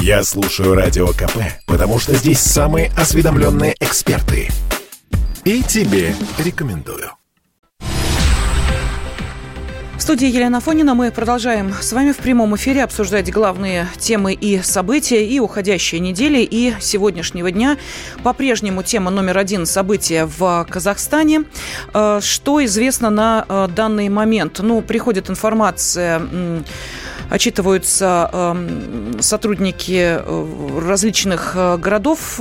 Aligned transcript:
Я 0.00 0.22
слушаю 0.22 0.74
Радио 0.74 1.08
КП, 1.08 1.38
потому 1.66 1.98
что 1.98 2.14
здесь 2.14 2.40
самые 2.40 2.90
осведомленные 2.96 3.74
эксперты. 3.80 4.48
И 5.44 5.62
тебе 5.62 6.14
рекомендую. 6.38 7.10
В 9.98 10.00
студии 10.00 10.28
Елена 10.28 10.60
Фонина 10.60 10.94
мы 10.94 11.10
продолжаем 11.10 11.74
с 11.74 11.92
вами 11.92 12.12
в 12.12 12.18
прямом 12.18 12.54
эфире 12.54 12.84
обсуждать 12.84 13.32
главные 13.32 13.88
темы 13.98 14.32
и 14.32 14.62
события 14.62 15.26
и 15.26 15.40
уходящей 15.40 15.98
недели, 15.98 16.38
и 16.38 16.72
сегодняшнего 16.80 17.50
дня. 17.50 17.76
По-прежнему 18.22 18.84
тема 18.84 19.10
номер 19.10 19.36
один– 19.38 19.66
события 19.66 20.26
в 20.26 20.66
Казахстане. 20.70 21.44
Э, 21.92 22.20
что 22.22 22.64
известно 22.64 23.10
на 23.10 23.44
э, 23.48 23.68
данный 23.74 24.08
момент? 24.08 24.60
Ну, 24.62 24.80
приходит 24.82 25.28
информация 25.28 26.22
отчитываются 27.30 28.30
эм, 28.32 29.20
сотрудники 29.20 30.18
э, 30.18 30.80
различных 30.80 31.54
городов 31.54 32.40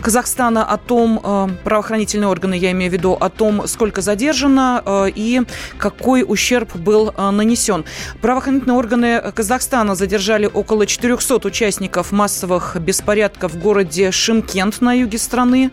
Казахстана 0.00 0.64
о 0.64 0.76
том, 0.76 1.20
э, 1.22 1.48
правоохранительные 1.64 2.28
органы, 2.28 2.54
я 2.54 2.70
имею 2.70 2.90
в 2.90 2.94
виду, 2.94 3.14
о 3.14 3.28
том, 3.28 3.66
сколько 3.66 4.00
задержано 4.00 4.82
э, 4.84 5.10
и 5.14 5.42
какой 5.76 6.24
ущерб 6.26 6.76
был 6.76 7.12
э, 7.16 7.30
нанесен. 7.30 7.84
Правоохранительные 8.20 8.76
органы 8.76 9.32
Казахстана 9.34 9.94
задержали 9.94 10.46
около 10.46 10.86
400 10.86 11.46
участников 11.46 12.12
массовых 12.12 12.76
беспорядков 12.80 13.52
в 13.52 13.58
городе 13.58 14.10
Шимкент 14.12 14.80
на 14.80 14.92
юге 14.92 15.18
страны. 15.18 15.70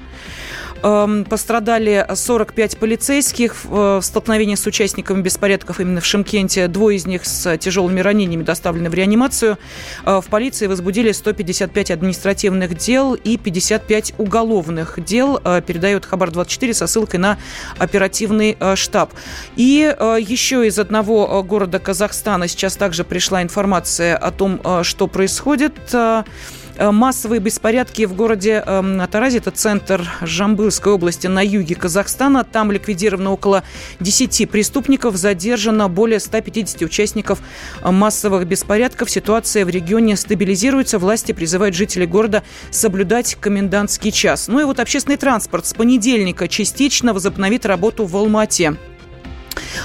Эм, 0.83 1.25
пострадали 1.25 2.05
45 2.13 2.77
полицейских 2.77 3.65
в 3.65 4.01
столкновении 4.01 4.55
с 4.55 4.65
участниками 4.67 5.21
беспорядков 5.21 5.79
именно 5.79 6.01
в 6.01 6.05
Шимкенте. 6.05 6.67
Двое 6.67 6.97
из 6.97 7.05
них 7.05 7.25
с 7.25 7.57
тяжелыми 7.57 8.01
ранениями 8.01 8.43
доставлены 8.43 8.89
в 8.89 8.93
реанимацию. 8.93 9.57
Э, 10.05 10.21
в 10.21 10.27
полиции 10.27 10.67
возбудили 10.67 11.11
155 11.11 11.91
административных 11.91 12.75
дел 12.77 13.13
и 13.15 13.37
55 13.37 14.13
уголовных 14.17 15.03
дел, 15.03 15.39
э, 15.43 15.61
передает 15.65 16.05
Хабар-24 16.05 16.73
со 16.73 16.87
ссылкой 16.87 17.19
на 17.19 17.37
оперативный 17.77 18.57
э, 18.59 18.75
штаб. 18.75 19.13
И 19.55 19.95
еще 20.19 20.67
из 20.67 20.77
одного 20.77 21.41
города 21.43 21.79
Казахстана 21.79 22.47
сейчас 22.47 22.75
также 22.75 23.03
пришла 23.03 23.41
информация 23.41 24.17
о 24.17 24.31
том, 24.31 24.61
что 24.83 25.07
происходит. 25.07 25.73
Э, 26.77 26.91
массовые 26.91 27.39
беспорядки 27.39 28.05
в 28.05 28.15
городе 28.15 28.61
эм, 28.65 29.01
Таразе, 29.07 29.37
это 29.37 29.51
центр 29.51 30.09
Жамбылской 30.21 30.91
области 30.91 31.27
на 31.27 31.41
юге 31.43 31.75
Казахстана. 31.75 32.43
Там 32.43 32.71
ликвидировано 32.71 33.31
около 33.31 33.63
10 34.01 34.49
преступников, 34.49 35.15
задержано 35.15 35.87
более 35.87 36.19
150 36.19 36.81
участников 36.81 37.39
э, 37.81 37.91
массовых 37.91 38.45
беспорядков. 38.45 39.09
Ситуация 39.09 39.65
в 39.65 39.69
регионе 39.69 40.17
стабилизируется. 40.17 40.99
Власти 40.99 41.31
призывают 41.31 41.75
жителей 41.75 42.07
города 42.07 42.43
соблюдать 42.71 43.35
комендантский 43.35 44.11
час. 44.11 44.49
Ну 44.49 44.59
и 44.59 44.63
вот 44.65 44.79
общественный 44.79 45.17
транспорт 45.17 45.65
с 45.65 45.73
понедельника 45.73 46.47
частично 46.49 47.13
возобновит 47.13 47.65
работу 47.65 48.05
в 48.05 48.17
Алмате. 48.17 48.75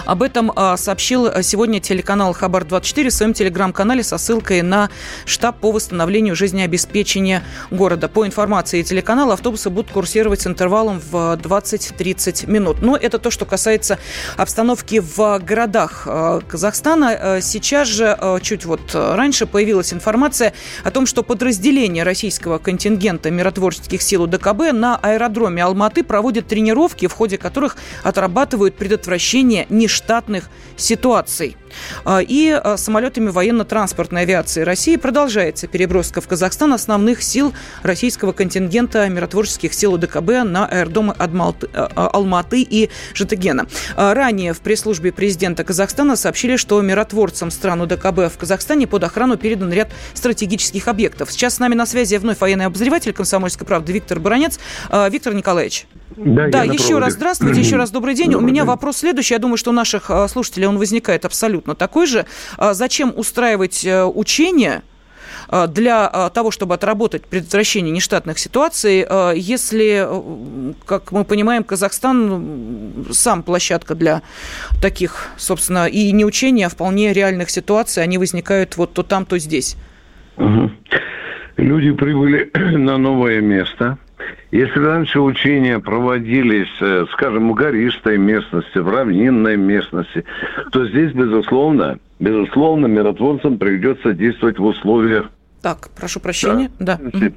Об 0.05 0.23
этом 0.23 0.53
а, 0.55 0.77
сообщил 0.77 1.27
а, 1.27 1.43
сегодня 1.43 1.81
телеканал 1.81 2.33
Хабар-24 2.33 3.09
в 3.09 3.13
своем 3.13 3.33
телеграм-канале 3.33 4.03
со 4.03 4.19
ссылкой 4.19 4.63
на 4.63 4.91
штаб 5.25 5.59
по 5.59 5.73
восстановлению 5.73 6.37
жизнеобеспечения 6.37 7.43
города. 7.71 8.09
По 8.09 8.27
информации 8.27 8.83
телеканала, 8.83 9.35
автобусы 9.35 9.71
будут 9.71 9.91
курсировать 9.91 10.43
с 10.43 10.47
интервалом 10.47 11.01
в 11.01 11.39
20-30 11.43 12.51
минут. 12.51 12.83
Но 12.83 12.97
это 12.97 13.19
то, 13.19 13.31
что 13.31 13.45
касается 13.45 13.99
обстановки 14.37 15.01
в 15.01 15.39
городах 15.41 16.05
а, 16.07 16.41
Казахстана. 16.41 17.41
Сейчас 17.41 17.89
же, 17.89 18.19
чуть 18.43 18.65
вот 18.65 18.81
раньше, 18.95 19.47
появилась 19.47 19.93
информация 19.93 20.53
о 20.85 20.91
том, 20.91 21.07
что 21.07 21.23
подразделение 21.23 22.05
российского 22.05 22.59
контингента 22.59 23.31
миротворческих 23.31 24.03
сил 24.03 24.23
УДКБ 24.23 24.73
на 24.73 24.97
аэродроме 24.97 25.65
Алматы 25.65 26.05
проводит 26.05 26.47
тренировки, 26.47 27.07
в 27.07 27.13
ходе 27.13 27.39
которых 27.39 27.77
отрабатывают 28.03 28.77
предотвращение 28.77 29.67
нештатных 29.81 30.49
ситуаций. 30.77 31.57
А, 32.04 32.20
и 32.20 32.50
а, 32.50 32.76
самолетами 32.76 33.28
военно-транспортной 33.28 34.22
авиации 34.22 34.62
России 34.62 34.97
продолжается 34.97 35.66
переброска 35.66 36.20
в 36.20 36.28
Казахстан 36.28 36.72
основных 36.72 37.22
сил 37.22 37.53
российского 37.82 38.32
контингента 38.32 39.08
миротворческих 39.08 39.75
сил 39.75 39.94
УДКБ 39.94 40.44
на 40.44 40.66
аэродромы 40.66 41.14
а, 41.19 42.10
Алматы 42.12 42.62
и 42.62 42.91
Житагена. 43.14 43.66
Ранее 43.97 44.53
в 44.53 44.60
пресс-службе 44.60 45.12
президента 45.12 45.64
Казахстана 45.64 46.16
сообщили, 46.16 46.56
что 46.56 46.81
миротворцам 46.81 47.50
стран 47.50 47.82
УДКБ 47.82 48.32
в 48.32 48.38
Казахстане 48.38 48.87
под 48.87 49.04
охрану 49.04 49.37
передан 49.37 49.72
ряд 49.72 49.91
стратегических 50.14 50.88
объектов. 50.88 51.32
Сейчас 51.32 51.56
с 51.56 51.58
нами 51.58 51.75
на 51.75 51.87
связи 51.87 52.16
вновь 52.16 52.41
военный 52.41 52.66
обозреватель 52.66 53.12
комсомольской 53.12 53.66
правды 53.66 53.92
Виктор 53.92 54.19
Баранец. 54.20 54.58
Виктор 55.10 55.34
Николаевич. 55.34 55.87
Да, 56.16 56.48
да 56.48 56.64
еще 56.64 56.98
раз 56.98 57.12
здравствуйте, 57.14 57.60
еще 57.60 57.76
раз 57.76 57.91
добрый 57.91 58.14
день. 58.14 58.32
Добрый 58.32 58.44
У 58.44 58.47
меня 58.48 58.62
день. 58.62 58.69
вопрос 58.69 58.98
следующий. 58.98 59.34
Я 59.34 59.38
думаю, 59.38 59.56
что 59.56 59.70
у 59.70 59.72
наших 59.72 60.10
слушателей 60.28 60.66
он 60.66 60.78
возникает 60.78 61.25
абсолютно 61.25 61.59
абсолютно 61.60 61.75
такой 61.75 62.06
же. 62.06 62.26
А 62.56 62.75
зачем 62.75 63.12
устраивать 63.16 63.84
э, 63.84 64.04
учения 64.04 64.82
э, 65.48 65.66
для 65.69 66.10
э, 66.12 66.31
того, 66.32 66.50
чтобы 66.50 66.75
отработать 66.75 67.26
предотвращение 67.26 67.93
нештатных 67.93 68.38
ситуаций, 68.38 69.06
если, 69.37 70.06
как 70.87 71.12
мы 71.12 71.25
понимаем, 71.25 71.65
Казахстан 71.65 73.06
сам 73.12 73.43
площадка 73.43 73.94
для 73.94 74.22
таких, 74.82 75.28
собственно, 75.37 75.87
и 75.87 76.12
не 76.12 76.25
учения, 76.25 76.66
а 76.66 76.69
вполне 76.69 77.12
реальных 77.12 77.50
ситуаций, 77.50 78.03
они 78.03 78.19
возникают 78.19 78.76
вот 78.76 78.93
то 78.93 79.03
там, 79.03 79.25
то 79.25 79.38
здесь. 79.38 79.76
Люди 81.56 81.93
прибыли 81.93 82.50
на 82.54 82.99
новое 82.99 83.41
место– 83.41 83.99
если 84.50 84.81
раньше 84.81 85.21
учения 85.21 85.78
проводились, 85.78 86.69
э, 86.81 87.06
скажем, 87.12 87.50
в 87.50 87.55
гористой 87.55 88.19
местности, 88.19 88.78
в 88.78 88.88
равнинной 88.88 89.56
местности, 89.56 90.25
то 90.72 90.87
здесь, 90.88 91.12
безусловно, 91.12 91.99
безусловно, 92.19 92.87
миротворцам 92.87 93.59
придется 93.59 94.12
действовать 94.12 94.59
в 94.59 94.65
условиях 94.65 95.31
так, 95.62 95.91
прошу 95.91 96.21
прощения. 96.21 96.71
Да. 96.78 96.99
да. 97.00 97.33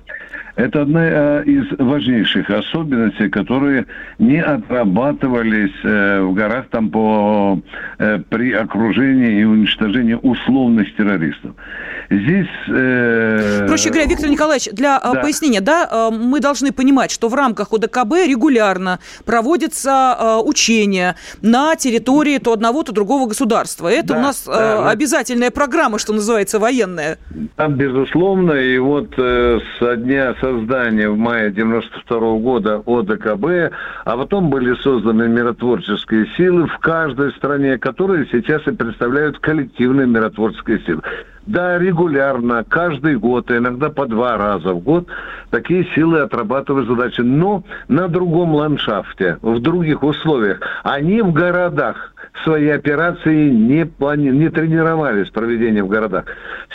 Это 0.55 0.83
одна 0.83 1.01
э, 1.03 1.43
из 1.45 1.65
важнейших 1.79 2.47
особенностей, 2.49 3.27
которые 3.29 3.87
не 4.19 4.39
отрабатывались 4.39 5.73
э, 5.83 6.21
в 6.21 6.33
горах 6.35 6.67
там 6.69 6.91
по, 6.91 7.59
э, 7.97 8.19
при 8.29 8.53
окружении 8.53 9.41
и 9.41 9.43
уничтожении 9.45 10.13
условных 10.13 10.95
террористов. 10.95 11.55
Здесь... 12.11 12.47
Э... 12.67 13.65
Проще 13.67 13.89
говоря, 13.89 14.05
Виктор 14.05 14.29
Николаевич, 14.29 14.69
для 14.71 14.99
да. 14.99 15.21
пояснения, 15.21 15.61
да, 15.61 16.11
мы 16.11 16.39
должны 16.39 16.71
понимать, 16.71 17.09
что 17.09 17.29
в 17.29 17.33
рамках 17.33 17.73
ОДКБ 17.73 18.13
регулярно 18.27 18.99
проводятся 19.25 20.39
учения 20.43 21.15
на 21.41 21.75
территории 21.75 22.37
то 22.37 22.53
одного, 22.53 22.83
то 22.83 22.91
другого 22.91 23.27
государства. 23.27 23.87
Это 23.87 24.09
да, 24.09 24.19
у 24.19 24.21
нас 24.21 24.43
да, 24.45 24.89
обязательная 24.91 25.49
программа, 25.49 25.97
что 25.97 26.13
называется, 26.13 26.59
военная. 26.59 27.17
Там, 27.55 27.73
безусловно, 27.73 28.51
и 28.51 28.77
вот 28.77 29.15
со 29.15 29.95
дня 29.95 30.35
создания 30.43 31.09
в 31.09 31.17
мае 31.17 31.51
92 31.51 32.37
года 32.39 32.83
ОДКБ, 32.85 33.73
а 34.03 34.17
потом 34.17 34.49
были 34.49 34.73
созданы 34.75 35.29
миротворческие 35.29 36.27
силы 36.35 36.67
в 36.67 36.77
каждой 36.79 37.31
стране, 37.31 37.77
которые 37.77 38.27
сейчас 38.29 38.67
и 38.67 38.71
представляют 38.71 39.39
коллективные 39.39 40.05
миротворческие 40.05 40.79
силы. 40.85 41.01
Да, 41.45 41.77
регулярно, 41.77 42.65
каждый 42.67 43.17
год, 43.17 43.51
иногда 43.51 43.89
по 43.89 44.05
два 44.05 44.37
раза 44.37 44.73
в 44.73 44.79
год 44.79 45.07
такие 45.49 45.85
силы 45.93 46.19
отрабатывают 46.19 46.87
задачи, 46.87 47.21
но 47.21 47.63
на 47.87 48.07
другом 48.07 48.55
ландшафте, 48.55 49.37
в 49.41 49.59
других 49.59 50.03
условиях. 50.03 50.59
Они 50.83 51.21
в 51.21 51.33
городах 51.33 52.12
свои 52.43 52.69
операции 52.69 53.49
не, 53.49 53.85
плани... 53.85 54.29
не 54.29 54.49
тренировались 54.49 55.29
проведение 55.29 55.83
в 55.83 55.87
городах. 55.87 56.25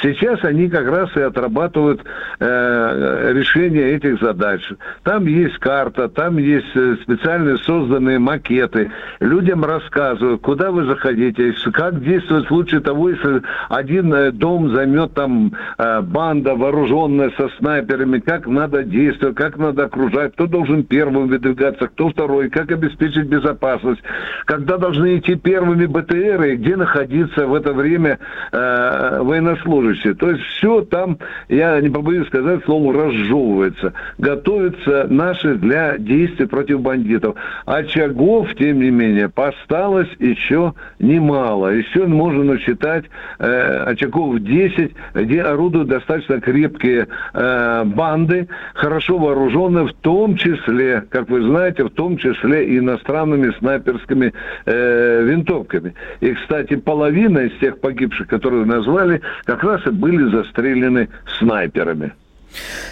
Сейчас 0.00 0.42
они 0.44 0.68
как 0.68 0.86
раз 0.86 1.14
и 1.16 1.20
отрабатывают 1.20 2.02
э, 2.38 3.32
решение 3.34 3.94
этих 3.96 4.20
задач. 4.20 4.62
Там 5.02 5.26
есть 5.26 5.58
карта, 5.58 6.08
там 6.08 6.38
есть 6.38 6.74
э, 6.74 6.96
специально 7.02 7.56
созданные 7.58 8.18
макеты. 8.18 8.90
Людям 9.20 9.64
рассказывают, 9.64 10.40
куда 10.42 10.70
вы 10.70 10.84
заходите, 10.84 11.52
как 11.72 12.02
действовать 12.02 12.44
в 12.44 12.48
случае 12.48 12.80
того, 12.80 13.10
если 13.10 13.42
один 13.68 14.14
э, 14.14 14.30
дом 14.30 14.72
займет 14.72 15.14
там 15.14 15.52
э, 15.76 16.00
банда 16.02 16.54
вооруженная 16.54 17.32
со 17.36 17.48
снайперами, 17.58 18.20
как 18.20 18.46
надо 18.46 18.84
действовать, 18.84 19.36
как 19.36 19.58
надо 19.58 19.84
окружать, 19.84 20.34
кто 20.34 20.46
должен 20.46 20.84
первым 20.84 21.28
выдвигаться, 21.28 21.88
кто 21.88 22.10
второй, 22.10 22.48
как 22.48 22.70
обеспечить 22.70 23.26
безопасность, 23.26 24.02
когда 24.44 24.78
должны 24.78 25.18
идти 25.18 25.34
первыми 25.48 25.86
БТРы, 25.86 26.56
где 26.56 26.76
находиться 26.76 27.46
в 27.46 27.54
это 27.54 27.72
время 27.72 28.18
э, 28.52 29.18
военнослужащие. 29.22 30.12
То 30.12 30.30
есть 30.30 30.42
все 30.42 30.82
там, 30.82 31.16
я 31.48 31.80
не 31.80 31.88
побоюсь 31.88 32.26
сказать, 32.26 32.62
слово 32.66 32.92
разжевывается. 32.92 33.94
Готовятся 34.18 35.06
наши 35.08 35.54
для 35.54 35.96
действий 35.96 36.44
против 36.44 36.82
бандитов. 36.82 37.36
Очагов, 37.64 38.54
тем 38.56 38.80
не 38.80 38.90
менее, 38.90 39.32
осталось 39.34 40.10
еще 40.18 40.74
немало. 40.98 41.68
Еще 41.68 42.06
можно 42.06 42.44
насчитать 42.44 43.06
э, 43.38 43.84
очагов 43.86 44.40
10, 44.40 44.92
где 45.14 45.40
орудуют 45.40 45.88
достаточно 45.88 46.42
крепкие 46.42 47.08
э, 47.32 47.84
банды, 47.86 48.48
хорошо 48.74 49.16
вооруженные, 49.16 49.86
в 49.86 49.94
том 49.94 50.36
числе, 50.36 51.04
как 51.08 51.30
вы 51.30 51.40
знаете, 51.40 51.84
в 51.84 51.90
том 51.90 52.18
числе 52.18 52.66
и 52.66 52.78
иностранными 52.78 53.50
снайперскими 53.58 54.34
э, 54.66 55.22
винтовками. 55.38 55.94
И, 56.20 56.34
кстати, 56.34 56.76
половина 56.76 57.38
из 57.38 57.58
тех 57.58 57.80
погибших, 57.80 58.28
которые 58.28 58.64
назвали, 58.64 59.20
как 59.44 59.62
раз 59.62 59.86
и 59.86 59.90
были 59.90 60.30
застрелены 60.30 61.08
снайперами. 61.38 62.12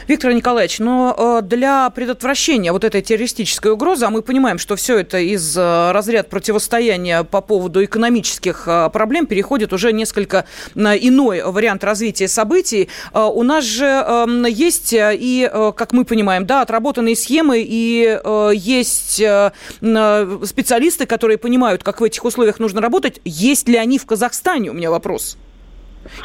Виктор 0.08 0.32
Николаевич, 0.32 0.78
но 0.78 1.14
э, 1.16 1.42
для 1.42 1.90
предотвращения 1.90 2.72
вот 2.72 2.84
этой 2.84 3.02
террористической 3.02 3.72
угрозы, 3.72 4.06
а 4.06 4.10
мы 4.10 4.22
понимаем, 4.22 4.58
что 4.58 4.76
все 4.76 4.98
это 4.98 5.18
из 5.18 5.56
э, 5.56 5.92
разряда 5.92 6.28
противостояния 6.28 7.24
по 7.24 7.40
поводу 7.40 7.84
экономических 7.84 8.64
э, 8.66 8.90
проблем 8.92 9.26
переходит 9.26 9.72
уже 9.72 9.92
несколько 9.92 10.44
на 10.74 10.96
иной 10.96 11.42
вариант 11.42 11.82
развития 11.82 12.28
событий. 12.28 12.88
У 13.12 13.42
нас 13.42 13.64
же 13.64 13.84
эм, 13.84 14.44
есть 14.44 14.90
и, 14.92 15.50
как 15.76 15.92
мы 15.92 16.04
понимаем, 16.04 16.46
да, 16.46 16.62
отработанные 16.62 17.16
схемы, 17.16 17.64
и 17.66 18.18
есть 18.54 19.14
специалисты, 19.16 21.06
которые 21.06 21.38
понимают, 21.38 21.82
как 21.82 22.00
в 22.00 22.04
этих 22.04 22.24
условиях 22.24 22.58
нужно 22.58 22.80
работать. 22.80 23.20
Есть 23.24 23.68
ли 23.68 23.76
они 23.76 23.98
в 23.98 24.06
Казахстане? 24.06 24.70
У 24.70 24.74
меня 24.74 24.90
вопрос. 24.90 25.36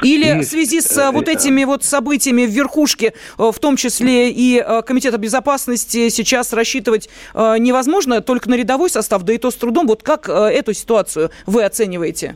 Или 0.03 0.41
в 0.41 0.43
связи 0.43 0.81
с 0.81 0.97
э, 0.97 1.11
вот 1.11 1.27
этими 1.27 1.63
вот 1.63 1.83
событиями 1.83 2.45
в 2.45 2.49
верхушке, 2.49 3.13
э, 3.37 3.51
в 3.51 3.59
том 3.59 3.75
числе 3.75 4.31
и 4.31 4.63
э, 4.65 4.81
Комитета 4.81 5.17
безопасности, 5.17 6.09
сейчас 6.09 6.53
рассчитывать 6.53 7.09
невозможно 7.33 8.21
только 8.21 8.49
на 8.49 8.55
рядовой 8.55 8.89
состав, 8.89 9.23
да 9.23 9.33
и 9.33 9.37
то 9.37 9.51
с 9.51 9.55
трудом. 9.55 9.87
Вот 9.87 10.03
как 10.03 10.29
эту 10.29 10.73
ситуацию 10.73 11.29
вы 11.45 11.63
оцениваете? 11.63 12.35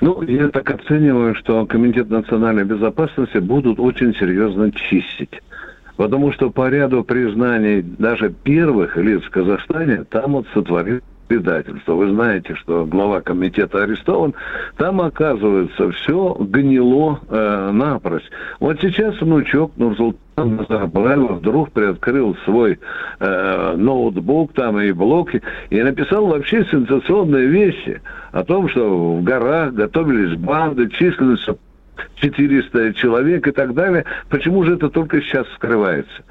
Ну, 0.00 0.22
я 0.22 0.48
так 0.48 0.70
оцениваю, 0.70 1.34
что 1.34 1.66
Комитет 1.66 2.10
национальной 2.10 2.64
безопасности 2.64 3.38
будут 3.38 3.78
очень 3.78 4.14
серьезно 4.14 4.70
чистить. 4.72 5.40
Потому 5.96 6.32
что 6.32 6.50
по 6.50 6.68
ряду 6.68 7.04
признаний 7.04 7.82
даже 7.82 8.30
первых 8.30 8.96
лиц 8.96 9.22
в 9.22 9.30
Казахстане 9.30 10.04
там 10.04 10.32
вот 10.32 10.46
сотворили 10.52 11.02
предательство. 11.26 11.94
Вы 11.94 12.10
знаете, 12.10 12.54
что 12.54 12.84
глава 12.86 13.20
комитета 13.20 13.82
арестован. 13.82 14.34
Там, 14.76 15.00
оказывается, 15.00 15.90
все 15.92 16.36
гнило 16.38 17.20
э, 17.28 17.70
напрочь. 17.72 18.24
Вот 18.60 18.80
сейчас 18.80 19.20
внучок 19.20 19.72
Нурсултан 19.76 20.56
Назарбаева 20.56 21.34
вдруг 21.34 21.72
приоткрыл 21.72 22.36
свой 22.44 22.78
э, 23.18 23.74
ноутбук 23.76 24.52
там 24.52 24.80
и 24.80 24.92
блоки 24.92 25.42
и 25.70 25.82
написал 25.82 26.26
вообще 26.26 26.64
сенсационные 26.70 27.46
вещи 27.46 28.00
о 28.32 28.44
том, 28.44 28.68
что 28.68 29.16
в 29.16 29.22
горах 29.22 29.72
готовились 29.74 30.38
банды, 30.38 30.88
численностью 30.90 31.58
400 32.16 32.94
человек 32.94 33.46
и 33.46 33.50
так 33.50 33.74
далее. 33.74 34.04
Почему 34.28 34.62
же 34.64 34.74
это 34.74 34.90
только 34.90 35.20
сейчас 35.22 35.46
скрывается? 35.54 36.22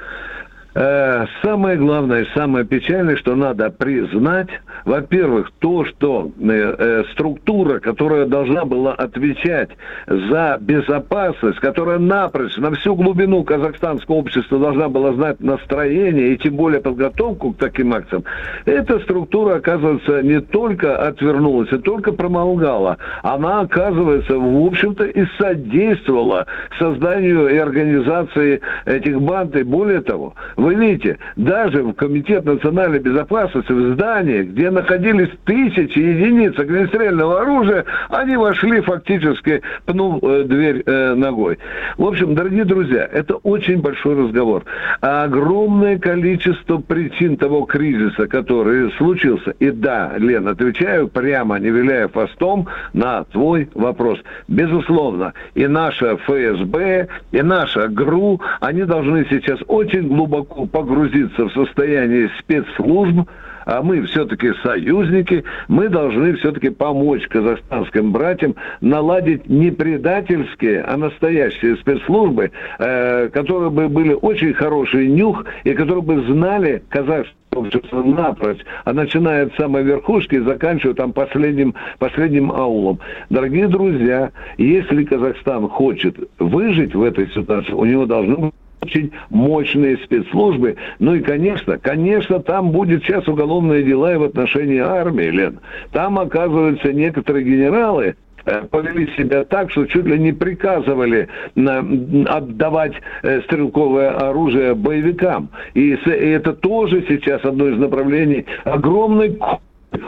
Э, 0.78 1.26
самое 1.42 1.78
главное, 1.78 2.28
самое 2.36 2.66
печальное, 2.66 3.16
что 3.16 3.34
надо 3.36 3.70
признать, 3.70 4.50
во-первых, 4.84 5.50
то, 5.60 5.86
что 5.86 6.32
э, 6.38 6.50
э, 6.50 7.04
структура, 7.14 7.80
которая 7.80 8.26
должна 8.26 8.66
была 8.66 8.92
отвечать 8.94 9.70
за 10.06 10.58
безопасность, 10.60 11.60
которая 11.60 11.98
напрочь 11.98 12.58
на 12.58 12.72
всю 12.72 12.94
глубину 12.96 13.46
казахстанского 13.46 14.16
общества 14.16 14.60
должна 14.60 14.90
была 14.90 15.14
знать 15.14 15.40
настроение 15.40 16.34
и 16.34 16.38
тем 16.38 16.58
более 16.58 16.82
подготовку 16.82 17.54
к 17.54 17.58
таким 17.58 17.94
акциям, 17.94 18.26
эта 18.66 19.00
структура, 19.00 19.56
оказывается, 19.56 20.24
не 20.24 20.42
только 20.42 20.98
отвернулась, 21.08 21.72
и 21.72 21.78
только 21.78 22.12
промолгала, 22.12 22.98
она, 23.24 23.62
оказывается, 23.62 24.38
в 24.38 24.66
общем-то 24.66 25.06
и 25.06 25.26
содействовала 25.38 26.48
созданию 26.78 27.48
и 27.48 27.56
организации 27.56 28.60
этих 28.86 29.22
банд, 29.22 29.56
и 29.56 29.64
более 29.64 30.02
того, 30.02 30.34
вы 30.66 30.74
видите, 30.74 31.20
даже 31.36 31.84
в 31.84 31.94
Комитет 31.94 32.44
национальной 32.44 32.98
безопасности, 32.98 33.72
в 33.72 33.94
здании, 33.94 34.42
где 34.42 34.72
находились 34.72 35.30
тысячи 35.46 36.00
единиц 36.00 36.58
огнестрельного 36.58 37.42
оружия, 37.42 37.86
они 38.10 38.36
вошли 38.36 38.82
фактически, 38.82 39.62
пнув 39.86 40.24
э, 40.24 40.44
дверь 40.46 40.82
э, 40.84 41.14
ногой. 41.14 41.60
В 42.00 42.06
общем, 42.06 42.34
дорогие 42.34 42.66
друзья, 42.66 43.08
это 43.14 43.36
очень 43.36 43.80
большой 43.80 44.16
разговор. 44.16 44.64
А 45.02 45.26
огромное 45.26 46.00
количество 46.00 46.80
причин 46.80 47.38
того 47.38 47.66
кризиса, 47.66 48.28
который 48.28 48.92
случился. 48.94 49.52
И 49.60 49.70
да, 49.70 50.14
Лен, 50.18 50.48
отвечаю 50.48 51.10
прямо, 51.10 51.60
не 51.60 51.70
виляя 51.70 52.08
фастом, 52.08 52.68
на 52.94 53.24
твой 53.26 53.70
вопрос. 53.76 54.18
Безусловно, 54.48 55.34
и 55.54 55.68
наша 55.68 56.18
ФСБ, 56.18 57.08
и 57.32 57.42
наша 57.44 57.88
ГРУ, 57.88 58.42
они 58.62 58.82
должны 58.82 59.28
сейчас 59.30 59.60
очень 59.68 60.08
глубоко 60.08 60.55
глубоко 60.56 60.66
погрузиться 60.66 61.46
в 61.46 61.54
состояние 61.54 62.30
спецслужб, 62.40 63.28
а 63.66 63.82
мы 63.82 64.04
все-таки 64.04 64.54
союзники, 64.64 65.44
мы 65.68 65.90
должны 65.90 66.36
все-таки 66.36 66.70
помочь 66.70 67.28
казахстанским 67.28 68.12
братьям 68.12 68.56
наладить 68.80 69.50
не 69.50 69.72
предательские, 69.72 70.82
а 70.82 70.98
настоящие 70.98 71.76
спецслужбы, 71.78 72.52
э, 72.78 73.30
которые 73.30 73.72
бы 73.72 73.90
были 73.90 74.14
очень 74.14 74.54
хороший 74.54 75.08
нюх 75.08 75.46
и 75.64 75.74
которые 75.74 76.04
бы 76.04 76.22
знали 76.28 76.84
казахские 76.90 77.36
общество 77.56 78.04
напрочь, 78.04 78.60
а 78.84 78.94
начиная 78.94 79.46
от 79.46 79.56
самой 79.56 79.84
верхушки 79.84 80.36
и 80.36 80.40
заканчивая 80.40 80.94
там 80.94 81.14
последним, 81.14 81.74
последним 81.98 82.52
аулом. 82.52 83.00
Дорогие 83.30 83.68
друзья, 83.68 84.32
если 84.58 85.06
Казахстан 85.06 85.70
хочет 85.70 86.18
выжить 86.38 86.94
в 86.94 87.02
этой 87.02 87.30
ситуации, 87.30 87.72
у 87.72 87.86
него 87.86 88.06
должны 88.06 88.36
быть 88.36 88.54
очень 88.86 89.12
мощные 89.30 89.98
спецслужбы. 89.98 90.78
Ну 91.00 91.16
и, 91.16 91.22
конечно, 91.22 91.78
конечно, 91.78 92.40
там 92.40 92.72
будет 92.72 93.04
сейчас 93.04 93.28
уголовные 93.28 93.84
дела 93.84 94.14
и 94.14 94.18
в 94.18 94.24
отношении 94.24 94.80
армии, 94.80 95.30
Лен. 95.30 95.60
Там, 95.92 96.20
оказывается, 96.20 96.94
некоторые 96.94 97.46
генералы, 97.46 98.16
э, 98.46 98.62
повели 98.70 99.08
себя 99.18 99.44
так, 99.44 99.72
что 99.72 99.86
чуть 99.86 100.06
ли 100.06 100.20
не 100.20 100.34
приказывали 100.34 101.28
отдавать 101.56 102.94
э, 103.24 103.42
стрелковое 103.42 104.12
оружие 104.12 104.76
боевикам. 104.76 105.50
И 105.74 105.98
это 106.06 106.54
тоже 106.54 107.04
сейчас 107.08 107.44
одно 107.44 107.68
из 107.68 107.78
направлений 107.78 108.46
огромной 108.64 109.40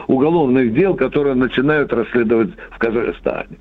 уголовных 0.07 0.73
дел, 0.73 0.95
которые 0.95 1.35
начинают 1.35 1.91
расследовать 1.93 2.51
в 2.71 2.77
Казахстане. 2.77 3.57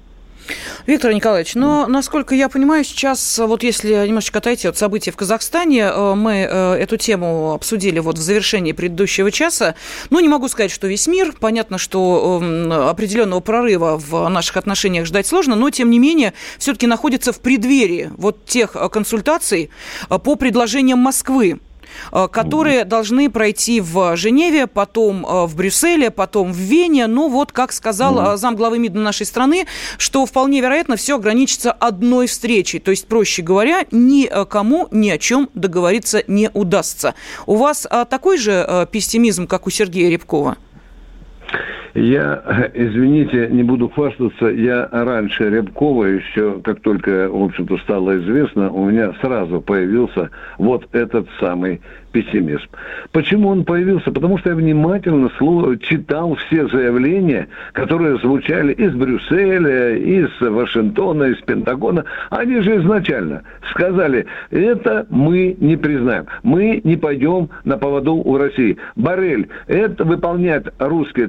Виктор 0.86 1.12
Николаевич, 1.12 1.54
но, 1.54 1.86
насколько 1.86 2.34
я 2.34 2.48
понимаю, 2.48 2.84
сейчас, 2.84 3.38
вот 3.38 3.62
если 3.62 4.06
немножечко 4.06 4.38
отойти 4.38 4.68
от 4.68 4.78
событий 4.78 5.10
в 5.10 5.16
Казахстане, 5.16 5.90
э, 5.92 6.14
мы 6.14 6.46
э, 6.48 6.74
эту 6.74 6.96
тему 6.96 7.52
обсудили 7.52 7.98
вот 7.98 8.18
в 8.18 8.20
завершении 8.20 8.72
предыдущего 8.72 9.30
часа. 9.30 9.74
Ну, 10.10 10.20
не 10.20 10.28
могу 10.28 10.48
сказать, 10.48 10.70
что 10.70 10.86
весь 10.86 11.06
мир. 11.06 11.34
Понятно, 11.40 11.78
что 11.78 12.40
эм, 12.40 12.72
определенного 12.72 13.40
прорыва 13.40 13.98
в 13.98 14.28
наших 14.28 14.56
отношениях 14.56 15.06
ждать 15.06 15.26
сложно, 15.26 15.56
но, 15.56 15.70
тем 15.70 15.90
не 15.90 15.98
менее, 15.98 16.34
все-таки 16.58 16.86
находится 16.86 17.32
в 17.32 17.40
преддверии 17.40 18.10
вот 18.16 18.44
тех 18.44 18.76
э, 18.76 18.88
консультаций 18.88 19.70
по 20.08 20.36
предложениям 20.36 20.98
Москвы 20.98 21.58
Э, 22.12 22.28
которые 22.30 22.84
должны 22.84 23.30
пройти 23.30 23.80
в 23.80 24.16
Женеве, 24.16 24.66
потом 24.66 25.26
э, 25.26 25.46
в 25.46 25.56
Брюсселе, 25.56 26.10
потом 26.10 26.52
в 26.52 26.56
Вене. 26.56 27.06
Ну 27.06 27.28
вот, 27.28 27.52
как 27.52 27.72
сказал 27.72 28.18
mm. 28.18 28.36
замглавы 28.36 28.78
МИДа 28.78 28.98
нашей 28.98 29.26
страны, 29.26 29.66
что 29.98 30.26
вполне 30.26 30.60
вероятно 30.60 30.96
все 30.96 31.16
ограничится 31.16 31.72
одной 31.72 32.26
встречей. 32.26 32.80
То 32.80 32.90
есть, 32.90 33.06
проще 33.06 33.42
говоря, 33.42 33.84
никому 33.90 34.88
ни 34.90 35.10
о 35.10 35.18
чем 35.18 35.48
договориться 35.54 36.22
не 36.26 36.50
удастся. 36.52 37.14
У 37.46 37.56
вас 37.56 37.86
такой 38.10 38.38
же 38.38 38.88
пессимизм, 38.90 39.46
как 39.46 39.66
у 39.66 39.70
Сергея 39.70 40.10
Рябкова? 40.10 40.56
Я, 41.96 42.70
извините, 42.74 43.48
не 43.50 43.62
буду 43.62 43.88
хвастаться, 43.88 44.48
я 44.48 44.86
раньше 44.92 45.48
Рябкова 45.48 46.04
еще, 46.04 46.60
как 46.62 46.80
только, 46.80 47.30
в 47.30 47.44
общем-то, 47.44 47.78
стало 47.78 48.18
известно, 48.18 48.70
у 48.70 48.90
меня 48.90 49.14
сразу 49.22 49.62
появился 49.62 50.28
вот 50.58 50.86
этот 50.92 51.26
самый 51.40 51.80
пессимизм. 52.16 52.64
Почему 53.12 53.48
он 53.48 53.64
появился? 53.64 54.10
Потому 54.10 54.38
что 54.38 54.50
я 54.50 54.56
внимательно 54.56 55.30
читал 55.80 56.34
все 56.34 56.66
заявления, 56.68 57.48
которые 57.72 58.18
звучали 58.18 58.72
из 58.72 58.94
Брюсселя, 58.94 59.96
из 59.96 60.28
Вашингтона, 60.40 61.24
из 61.24 61.38
Пентагона. 61.42 62.04
Они 62.30 62.60
же 62.60 62.76
изначально 62.78 63.42
сказали, 63.70 64.26
это 64.50 65.06
мы 65.10 65.56
не 65.60 65.76
признаем. 65.76 66.26
Мы 66.42 66.80
не 66.84 66.96
пойдем 66.96 67.50
на 67.64 67.76
поводу 67.76 68.14
у 68.14 68.38
России. 68.38 68.78
Барель, 68.96 69.48
это 69.66 70.04
выполнять 70.04 70.64
русские 70.78 71.28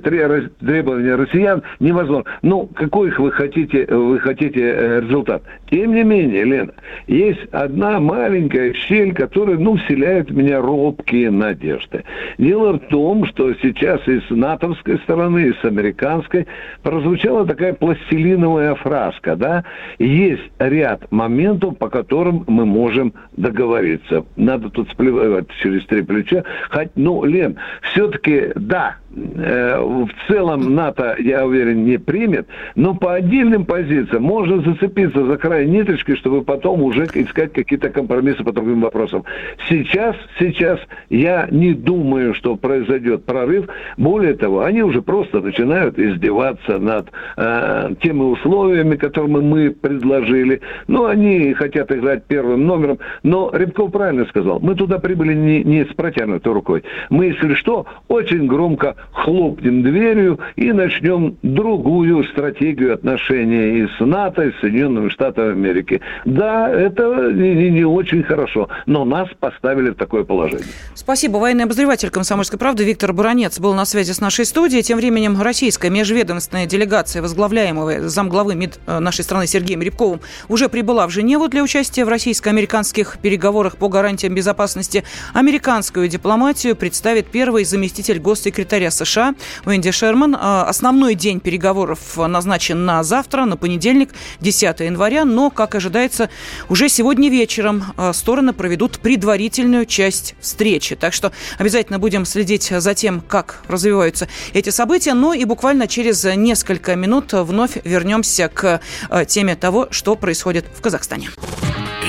требования 0.60 1.16
россиян 1.16 1.64
невозможно. 1.80 2.26
Ну, 2.42 2.68
какой 2.68 3.12
вы 3.12 3.32
хотите, 3.32 3.86
вы 3.86 4.20
хотите 4.20 4.62
э, 4.62 5.02
результат? 5.02 5.44
Тем 5.70 5.94
не 5.94 6.04
менее, 6.04 6.44
Лена, 6.46 6.74
есть 7.08 7.44
одна 7.52 8.00
маленькая 8.00 8.74
щель, 8.74 9.14
которая, 9.14 9.58
ну, 9.58 9.76
вселяет 9.78 10.30
в 10.30 10.36
меня 10.36 10.62
робкие 10.62 11.30
надежды. 11.30 12.04
Дело 12.38 12.74
в 12.74 12.88
том, 12.88 13.26
что 13.26 13.54
сейчас 13.56 14.08
и 14.08 14.20
с 14.20 14.30
натовской 14.30 14.98
стороны, 15.00 15.50
и 15.50 15.54
с 15.54 15.66
американской 15.66 16.48
прозвучала 16.84 17.46
такая 17.46 17.74
пластилиновая 17.74 18.76
фразка, 18.76 19.36
да? 19.36 19.64
Есть 20.00 20.50
ряд 20.60 21.12
моментов, 21.12 21.78
по 21.78 21.90
которым 21.90 22.46
мы 22.48 22.66
можем 22.66 23.14
договориться. 23.36 24.26
Надо 24.36 24.70
тут 24.70 24.90
сплевать 24.92 25.48
через 25.62 25.86
три 25.86 26.02
плеча. 26.02 26.44
Хоть, 26.70 26.90
ну, 26.96 27.24
Лен, 27.26 27.58
все-таки, 27.82 28.52
да, 28.56 28.98
Э, 29.18 29.80
в 29.80 30.10
целом 30.28 30.37
НАТО, 30.46 31.16
я 31.20 31.46
уверен, 31.46 31.86
не 31.86 31.98
примет, 31.98 32.48
но 32.76 32.96
по 32.96 33.14
отдельным 33.14 33.66
позициям 33.66 34.24
можно 34.24 34.62
зацепиться 34.62 35.26
за 35.26 35.38
край 35.38 35.66
ниточки, 35.66 36.16
чтобы 36.16 36.44
потом 36.44 36.84
уже 36.84 37.06
искать 37.14 37.54
какие-то 37.54 37.90
компромиссы 37.90 38.44
по 38.44 38.52
другим 38.52 38.82
вопросам. 38.82 39.24
Сейчас, 39.70 40.16
сейчас 40.40 40.80
я 41.10 41.48
не 41.52 41.74
думаю, 41.74 42.34
что 42.34 42.56
произойдет 42.56 43.26
прорыв. 43.26 43.68
Более 43.98 44.34
того, 44.34 44.62
они 44.64 44.84
уже 44.84 45.02
просто 45.02 45.40
начинают 45.40 45.98
издеваться 45.98 46.80
над 46.80 47.10
э, 47.38 47.92
теми 48.02 48.22
условиями, 48.22 48.96
которые 48.96 49.32
мы 49.32 49.72
предложили. 49.72 50.62
Ну, 50.88 51.06
они 51.06 51.54
хотят 51.54 51.92
играть 51.92 52.26
первым 52.26 52.66
номером, 52.66 53.00
но 53.24 53.50
Рябков 53.54 53.92
правильно 53.92 54.26
сказал, 54.26 54.60
мы 54.60 54.76
туда 54.76 55.00
прибыли 55.00 55.34
не, 55.34 55.64
не 55.64 55.86
с 55.86 55.94
протянутой 55.94 56.54
рукой. 56.54 56.84
Мы, 57.10 57.26
если 57.26 57.54
что, 57.54 57.86
очень 58.08 58.48
громко 58.48 58.96
хлопнем 59.12 59.84
дверью 59.84 60.27
и 60.56 60.72
начнем 60.72 61.38
другую 61.44 62.24
стратегию 62.26 62.94
отношений 62.94 63.84
и 63.84 63.88
с 63.88 64.00
НАТО, 64.00 64.44
и 64.44 64.52
с 64.52 64.60
Соединенными 64.60 65.10
Штатами 65.10 65.52
Америки. 65.52 66.02
Да, 66.26 66.70
это 66.70 67.32
не, 67.32 67.70
не 67.70 67.86
очень 67.86 68.24
хорошо, 68.24 68.70
но 68.86 69.06
нас 69.06 69.30
поставили 69.40 69.92
в 69.92 69.96
такое 69.96 70.24
положение. 70.24 70.68
Спасибо. 70.94 71.38
Военный 71.38 71.66
обозреватель 71.66 72.10
«Комсомольской 72.10 72.60
правды» 72.60 72.84
Виктор 72.84 73.14
Буранец 73.14 73.60
был 73.60 73.74
на 73.74 73.86
связи 73.86 74.12
с 74.12 74.22
нашей 74.22 74.46
студией. 74.46 74.84
Тем 74.84 74.98
временем 74.98 75.40
российская 75.42 75.90
межведомственная 75.90 76.66
делегация, 76.66 77.22
возглавляемая 77.22 78.08
замглавы 78.08 78.56
МИД 78.56 78.80
э, 78.86 79.00
нашей 79.00 79.24
страны 79.24 79.48
Сергеем 79.48 79.82
Рябковым, 79.82 80.22
уже 80.50 80.70
прибыла 80.70 81.08
в 81.08 81.12
Женеву 81.12 81.48
для 81.48 81.64
участия 81.64 82.06
в 82.06 82.10
российско-американских 82.10 83.18
переговорах 83.22 83.78
по 83.78 83.90
гарантиям 83.90 84.34
безопасности. 84.36 85.04
Американскую 85.34 86.08
дипломатию 86.08 86.76
представит 86.76 87.28
первый 87.28 87.64
заместитель 87.64 88.20
госсекретаря 88.20 88.92
США 88.92 89.36
Уэнди 89.66 89.92
Шерман. 89.92 90.17
А, 90.24 90.66
основной 90.68 91.16
день 91.16 91.40
переговоров 91.40 92.18
назначен 92.18 92.86
на 92.86 93.04
завтра, 93.04 93.46
на 93.46 93.58
понедельник, 93.58 94.14
10 94.40 94.80
января, 94.82 95.26
но, 95.26 95.50
как 95.50 95.76
ожидается, 95.76 96.30
уже 96.70 96.90
сегодня 96.90 97.30
вечером 97.30 97.84
а, 97.98 98.14
стороны 98.14 98.54
проведут 98.54 99.00
предварительную 99.00 99.86
часть 99.86 100.36
встречи. 100.40 100.96
Так 100.96 101.14
что 101.14 101.32
обязательно 101.58 102.00
будем 102.00 102.26
следить 102.26 102.72
за 102.76 102.94
тем, 102.94 103.22
как 103.22 103.62
развиваются 103.68 104.28
эти 104.54 104.70
события. 104.70 105.14
Ну 105.14 105.34
и 105.34 105.46
буквально 105.46 105.88
через 105.88 106.24
несколько 106.24 106.96
минут 106.96 107.34
вновь 107.34 107.78
вернемся 107.84 108.50
к 108.50 108.82
а, 109.10 109.26
теме 109.26 109.56
того, 109.56 109.88
что 109.92 110.16
происходит 110.16 110.66
в 110.76 110.82
Казахстане. 110.82 111.30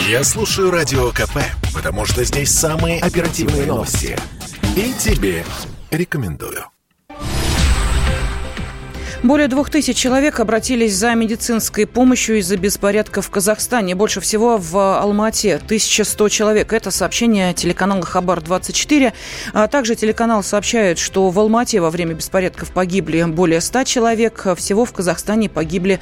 Я 0.08 0.24
слушаю 0.24 0.70
Радио 0.70 1.10
КП, 1.10 1.38
потому 1.74 2.06
что 2.06 2.24
здесь 2.24 2.50
самые 2.50 3.00
оперативные 3.00 3.66
новости. 3.66 4.16
И 4.76 4.94
тебе 4.98 5.44
рекомендую. 5.90 6.64
Более 9.24 9.48
двух 9.48 9.68
тысяч 9.68 9.96
человек 9.96 10.38
обратились 10.38 10.94
за 10.94 11.12
медицинской 11.14 11.88
помощью 11.88 12.38
из-за 12.38 12.56
беспорядков 12.56 13.26
в 13.26 13.30
Казахстане. 13.30 13.96
Больше 13.96 14.20
всего 14.20 14.58
в 14.58 15.00
Алмате 15.00 15.56
1100 15.56 16.28
человек. 16.28 16.72
Это 16.72 16.92
сообщение 16.92 17.52
телеканала 17.52 18.02
Хабар-24. 18.02 19.12
А 19.54 19.66
также 19.66 19.96
телеканал 19.96 20.44
сообщает, 20.44 20.98
что 20.98 21.30
в 21.30 21.38
Алмате 21.40 21.80
во 21.80 21.90
время 21.90 22.14
беспорядков 22.14 22.70
погибли 22.70 23.24
более 23.24 23.60
100 23.60 23.84
человек. 23.84 24.46
Всего 24.56 24.84
в 24.84 24.92
Казахстане 24.92 25.48
погибли 25.50 25.98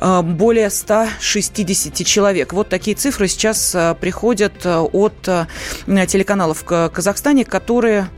а, 0.00 0.22
более 0.22 0.68
160 0.68 2.04
человек. 2.04 2.52
Вот 2.52 2.68
такие 2.68 2.96
цифры 2.96 3.28
сейчас 3.28 3.76
а, 3.76 3.94
приходят 3.94 4.54
а, 4.64 4.82
от 4.82 5.22
телеканалов 5.22 6.64
в 6.66 6.90
Казахстане, 6.90 7.44
которые 7.44 8.08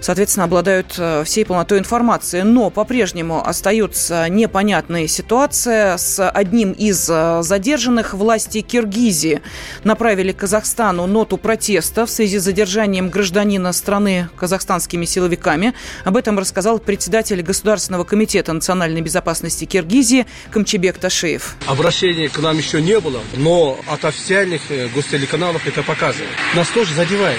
соответственно, 0.00 0.44
обладают 0.44 0.94
э, 0.98 1.24
всей 1.24 1.44
полнотой 1.44 1.78
информации. 1.78 2.42
Но 2.42 2.70
по-прежнему 2.70 3.46
остается 3.46 4.28
непонятная 4.28 5.06
ситуация 5.06 5.96
с 5.96 6.28
одним 6.28 6.72
из 6.72 7.08
э, 7.08 7.42
задержанных. 7.42 8.14
Власти 8.14 8.60
Киргизии 8.60 9.42
направили 9.84 10.32
Казахстану 10.32 11.06
ноту 11.06 11.36
протеста 11.36 12.06
в 12.06 12.10
связи 12.10 12.38
с 12.38 12.42
задержанием 12.42 13.10
гражданина 13.10 13.72
страны 13.72 14.28
казахстанскими 14.36 15.04
силовиками. 15.04 15.74
Об 16.04 16.16
этом 16.16 16.38
рассказал 16.38 16.78
председатель 16.78 17.42
Государственного 17.42 18.04
комитета 18.04 18.52
национальной 18.52 19.00
безопасности 19.00 19.64
Киргизии 19.64 20.26
Камчебек 20.50 20.98
Ташеев. 20.98 21.56
Обращения 21.66 22.28
к 22.28 22.38
нам 22.38 22.56
еще 22.56 22.80
не 22.80 23.00
было, 23.00 23.20
но 23.36 23.78
от 23.86 24.04
официальных 24.04 24.62
э, 24.70 24.88
гостелеканалов 24.88 25.66
это 25.66 25.82
показывает. 25.82 26.30
Нас 26.54 26.68
тоже 26.68 26.94
задевает. 26.94 27.38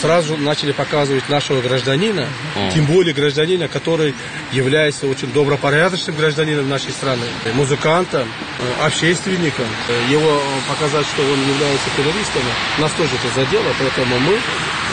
Сразу 0.00 0.36
начали 0.36 0.72
показывать 0.72 1.28
нашего 1.28 1.60
гражданина 1.60 1.73
гражданина, 1.74 2.28
а. 2.56 2.70
тем 2.70 2.86
более 2.86 3.12
гражданина, 3.12 3.66
который 3.66 4.14
является 4.52 5.06
очень 5.06 5.32
добропорядочным 5.32 6.16
гражданином 6.16 6.68
нашей 6.68 6.92
страны, 6.92 7.26
музыкантом, 7.54 8.28
э, 8.60 8.86
общественником. 8.86 9.66
Его 10.08 10.40
показать, 10.68 11.06
что 11.06 11.22
он 11.22 11.40
является 11.48 11.90
террористом, 11.96 12.42
нас 12.78 12.92
тоже 12.92 13.10
это 13.16 13.40
задело, 13.40 13.72
поэтому 13.78 14.18
мы 14.20 14.38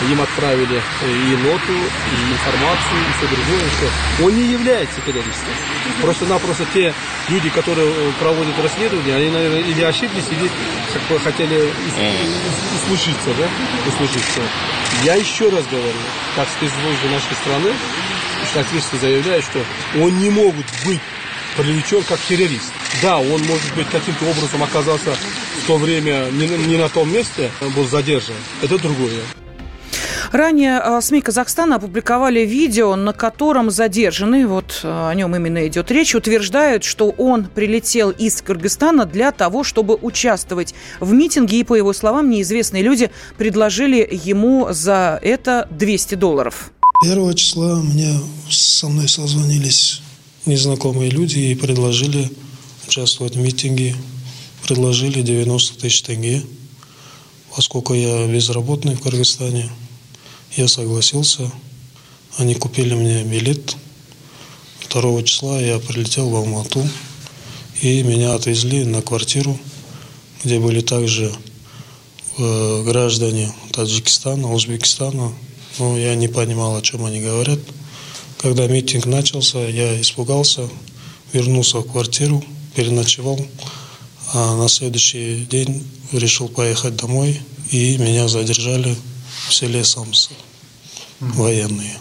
им 0.09 0.21
отправили 0.21 0.81
и 1.03 1.35
ноту, 1.37 1.73
и 1.73 2.31
информацию, 2.31 3.01
и 3.01 3.11
все 3.17 3.35
другое, 3.35 3.69
что 3.69 4.25
он 4.25 4.35
не 4.35 4.51
является 4.51 5.01
террористом. 5.01 5.53
Просто-напросто 6.01 6.65
те 6.73 6.93
люди, 7.29 7.49
которые 7.49 7.87
э, 7.87 8.11
проводят 8.19 8.57
расследование, 8.61 9.15
они, 9.15 9.29
наверное, 9.29 9.61
или 9.61 9.81
ошиблись, 9.81 10.25
или 10.31 10.49
как 10.93 11.01
бы 11.03 11.19
хотели 11.19 11.71
услышиться, 12.75 13.29
да, 13.37 13.47
услышиться. 13.87 14.41
Я 15.03 15.15
еще 15.15 15.49
раз 15.49 15.65
говорю, 15.67 15.99
как 16.35 16.47
спецслужбы 16.49 17.09
нашей 17.09 17.35
страны 17.35 17.71
ответственно 18.55 19.01
заявляют, 19.01 19.45
что 19.45 19.63
он 20.01 20.19
не 20.19 20.29
могут 20.29 20.65
быть 20.85 20.99
привлечен 21.55 22.03
как 22.03 22.19
террорист. 22.27 22.71
Да, 23.01 23.19
он, 23.19 23.41
может 23.43 23.73
быть, 23.75 23.87
каким-то 23.89 24.25
образом 24.25 24.63
оказался 24.63 25.15
в 25.63 25.67
то 25.67 25.77
время 25.77 26.29
не, 26.31 26.47
не 26.47 26.77
на 26.77 26.89
том 26.89 27.11
месте, 27.11 27.51
был 27.75 27.87
задержан. 27.87 28.35
Это 28.61 28.77
другое. 28.77 29.21
Ранее 30.31 30.77
а, 30.77 31.01
СМИ 31.01 31.19
Казахстана 31.19 31.75
опубликовали 31.75 32.45
видео, 32.45 32.95
на 32.95 33.11
котором 33.11 33.69
задержанный, 33.69 34.45
вот 34.45 34.79
а, 34.83 35.09
о 35.09 35.13
нем 35.13 35.35
именно 35.35 35.67
идет 35.67 35.91
речь, 35.91 36.15
утверждают, 36.15 36.85
что 36.85 37.09
он 37.09 37.45
прилетел 37.45 38.11
из 38.11 38.41
Кыргызстана 38.41 39.05
для 39.05 39.33
того, 39.33 39.65
чтобы 39.65 39.95
участвовать 40.01 40.73
в 41.01 41.11
митинге, 41.11 41.59
и, 41.59 41.63
по 41.65 41.75
его 41.75 41.91
словам, 41.91 42.29
неизвестные 42.29 42.81
люди 42.81 43.11
предложили 43.37 44.07
ему 44.23 44.67
за 44.71 45.19
это 45.21 45.67
200 45.69 46.15
долларов. 46.15 46.71
Первого 47.03 47.33
числа 47.33 47.81
мне 47.81 48.17
со 48.49 48.87
мной 48.87 49.09
созвонились 49.09 50.01
незнакомые 50.45 51.09
люди 51.09 51.39
и 51.39 51.55
предложили 51.55 52.31
участвовать 52.87 53.35
в 53.35 53.41
митинге. 53.41 53.95
Предложили 54.65 55.21
90 55.23 55.77
тысяч 55.77 56.03
тенге, 56.03 56.41
поскольку 57.53 57.93
я 57.93 58.27
безработный 58.27 58.95
в 58.95 59.01
Кыргызстане– 59.01 59.69
я 60.55 60.67
согласился. 60.67 61.51
Они 62.37 62.55
купили 62.55 62.93
мне 62.93 63.23
билет. 63.23 63.75
2 64.89 65.23
числа 65.23 65.59
я 65.61 65.79
прилетел 65.79 66.29
в 66.29 66.35
Алмату. 66.35 66.87
И 67.81 68.03
меня 68.03 68.33
отвезли 68.35 68.83
на 68.83 69.01
квартиру, 69.01 69.57
где 70.43 70.59
были 70.59 70.81
также 70.81 71.33
э, 72.37 72.83
граждане 72.83 73.53
Таджикистана, 73.71 74.53
Узбекистана. 74.53 75.33
Но 75.79 75.97
я 75.97 76.15
не 76.15 76.27
понимал, 76.27 76.75
о 76.75 76.81
чем 76.81 77.05
они 77.05 77.21
говорят. 77.21 77.59
Когда 78.39 78.67
митинг 78.67 79.05
начался, 79.05 79.59
я 79.59 79.99
испугался, 80.01 80.69
вернулся 81.31 81.79
в 81.79 81.91
квартиру, 81.91 82.43
переночевал. 82.75 83.39
А 84.33 84.55
на 84.55 84.67
следующий 84.67 85.45
день 85.45 85.85
решил 86.11 86.49
поехать 86.49 86.95
домой, 86.95 87.39
и 87.71 87.97
меня 87.97 88.27
задержали 88.27 88.95
в 89.47 89.53
селе 89.53 89.83
Самсы, 89.83 90.31
военные. 91.19 91.99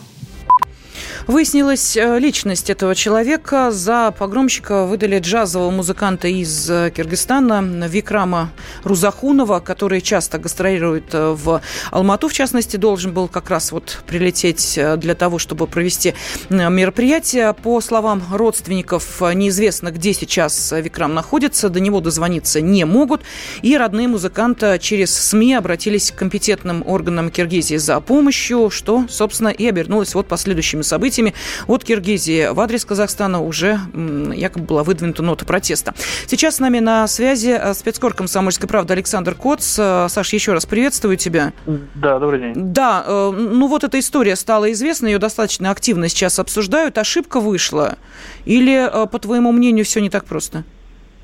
Выяснилась 1.30 1.96
э, 1.96 2.18
личность 2.18 2.70
этого 2.70 2.96
человека. 2.96 3.70
За 3.70 4.10
погромщика 4.10 4.84
выдали 4.84 5.20
джазового 5.20 5.70
музыканта 5.70 6.26
из 6.26 6.68
э, 6.68 6.90
Киргизстана 6.90 7.87
Викрама 7.87 8.50
Рузахунова, 8.82 9.60
который 9.60 10.00
часто 10.00 10.38
гастролирует 10.38 11.14
э, 11.14 11.37
в 11.38 11.60
Алмату, 11.92 12.26
в 12.26 12.32
частности, 12.32 12.76
должен 12.76 13.12
был 13.12 13.28
как 13.28 13.49
раз 13.49 13.70
вот 13.70 14.02
прилететь 14.08 14.76
для 14.96 15.14
того, 15.14 15.38
чтобы 15.38 15.68
провести 15.68 16.14
мероприятие. 16.49 17.54
По 17.54 17.80
словам 17.80 18.25
родственников, 18.32 19.20
неизвестно, 19.20 19.92
где 19.92 20.12
сейчас 20.12 20.72
Викрам 20.72 21.14
находится, 21.14 21.68
до 21.68 21.78
него 21.78 22.00
дозвониться 22.00 22.60
не 22.60 22.84
могут. 22.84 23.22
И 23.62 23.76
родные 23.76 24.08
музыканта 24.08 24.80
через 24.80 25.14
СМИ 25.14 25.54
обратились 25.54 26.10
к 26.10 26.16
компетентным 26.16 26.82
органам 26.84 27.30
Киргизии 27.30 27.76
за 27.76 28.00
помощью, 28.00 28.68
что, 28.70 29.04
собственно, 29.08 29.50
и 29.50 29.68
обернулось 29.68 30.16
вот 30.16 30.26
последующими 30.26 30.82
событиями 30.82 31.20
событиями 31.21 31.35
от 31.67 31.85
Киргизии. 31.85 32.53
В 32.53 32.61
адрес 32.61 32.85
Казахстана 32.85 33.43
уже 33.43 33.81
якобы 34.35 34.65
была 34.65 34.83
выдвинута 34.83 35.23
нота 35.23 35.45
протеста. 35.45 35.95
Сейчас 36.27 36.57
с 36.57 36.61
нами 36.61 36.79
на 36.81 37.07
связи 37.07 37.59
э, 37.61 37.75
спецкор 37.75 38.15
комсомольской 38.15 38.69
правды 38.69 38.93
Александр 38.95 39.35
Коц. 39.35 39.77
Э, 39.79 40.07
Саш, 40.09 40.33
еще 40.33 40.53
раз 40.53 40.67
приветствую 40.67 41.17
тебя. 41.17 41.53
Да, 41.95 42.19
добрый 42.19 42.41
день. 42.41 42.53
Да, 42.57 43.05
э, 43.07 43.31
ну 43.31 43.69
вот 43.69 43.85
эта 43.85 43.99
история 43.99 44.37
стала 44.37 44.71
известна, 44.73 45.07
ее 45.07 45.19
достаточно 45.19 45.71
активно 45.71 46.09
сейчас 46.09 46.39
обсуждают. 46.39 46.99
Ошибка 46.99 47.41
вышла? 47.41 47.97
Или, 48.45 48.91
по 49.11 49.19
твоему 49.19 49.53
мнению, 49.53 49.85
все 49.85 50.00
не 50.00 50.11
так 50.11 50.25
просто? 50.25 50.65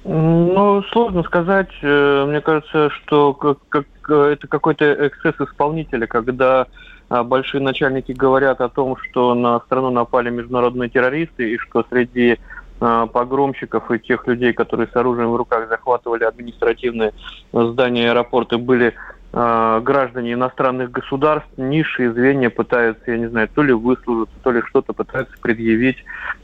Ну, 0.09 0.85
сложно 0.93 1.25
сказать. 1.25 1.71
Мне 1.83 2.41
кажется, 2.41 2.91
что 2.91 3.35
как, 3.35 3.59
как, 3.69 3.87
это 4.09 4.47
какой-то 4.47 5.09
эксцесс 5.09 5.35
исполнителя, 5.41 6.07
когда 6.07 6.69
а, 7.09 7.25
большие 7.25 7.61
начальники 7.61 8.13
говорят 8.13 8.61
о 8.61 8.69
том, 8.69 8.97
что 8.97 9.35
на 9.35 9.59
страну 9.61 9.91
напали 9.91 10.31
международные 10.31 10.91
террористы 10.91 11.53
и 11.53 11.59
что 11.59 11.85
среди 11.91 12.39
а, 12.81 13.07
погромщиков 13.07 13.91
и 13.91 13.99
тех 13.99 14.27
людей, 14.27 14.53
которые 14.53 14.89
с 14.89 14.97
оружием 14.97 15.31
в 15.31 15.37
руках 15.37 15.69
захватывали 15.69 16.25
административные 16.25 17.13
здания 17.53 18.11
аэропорта, 18.11 18.59
были 18.59 18.89
э, 18.89 18.93
граждане 19.33 20.33
иностранных 20.33 20.91
государств, 20.91 21.51
низшие 21.57 22.13
звенья 22.13 22.49
пытаются, 22.49 23.11
я 23.11 23.19
не 23.19 23.27
знаю, 23.27 23.49
то 23.55 23.63
ли 23.63 23.73
выслужиться, 23.73 24.35
то 24.43 24.51
ли 24.51 24.63
что-то 24.63 24.93
пытаются 24.95 25.37
предъявить 25.41 25.99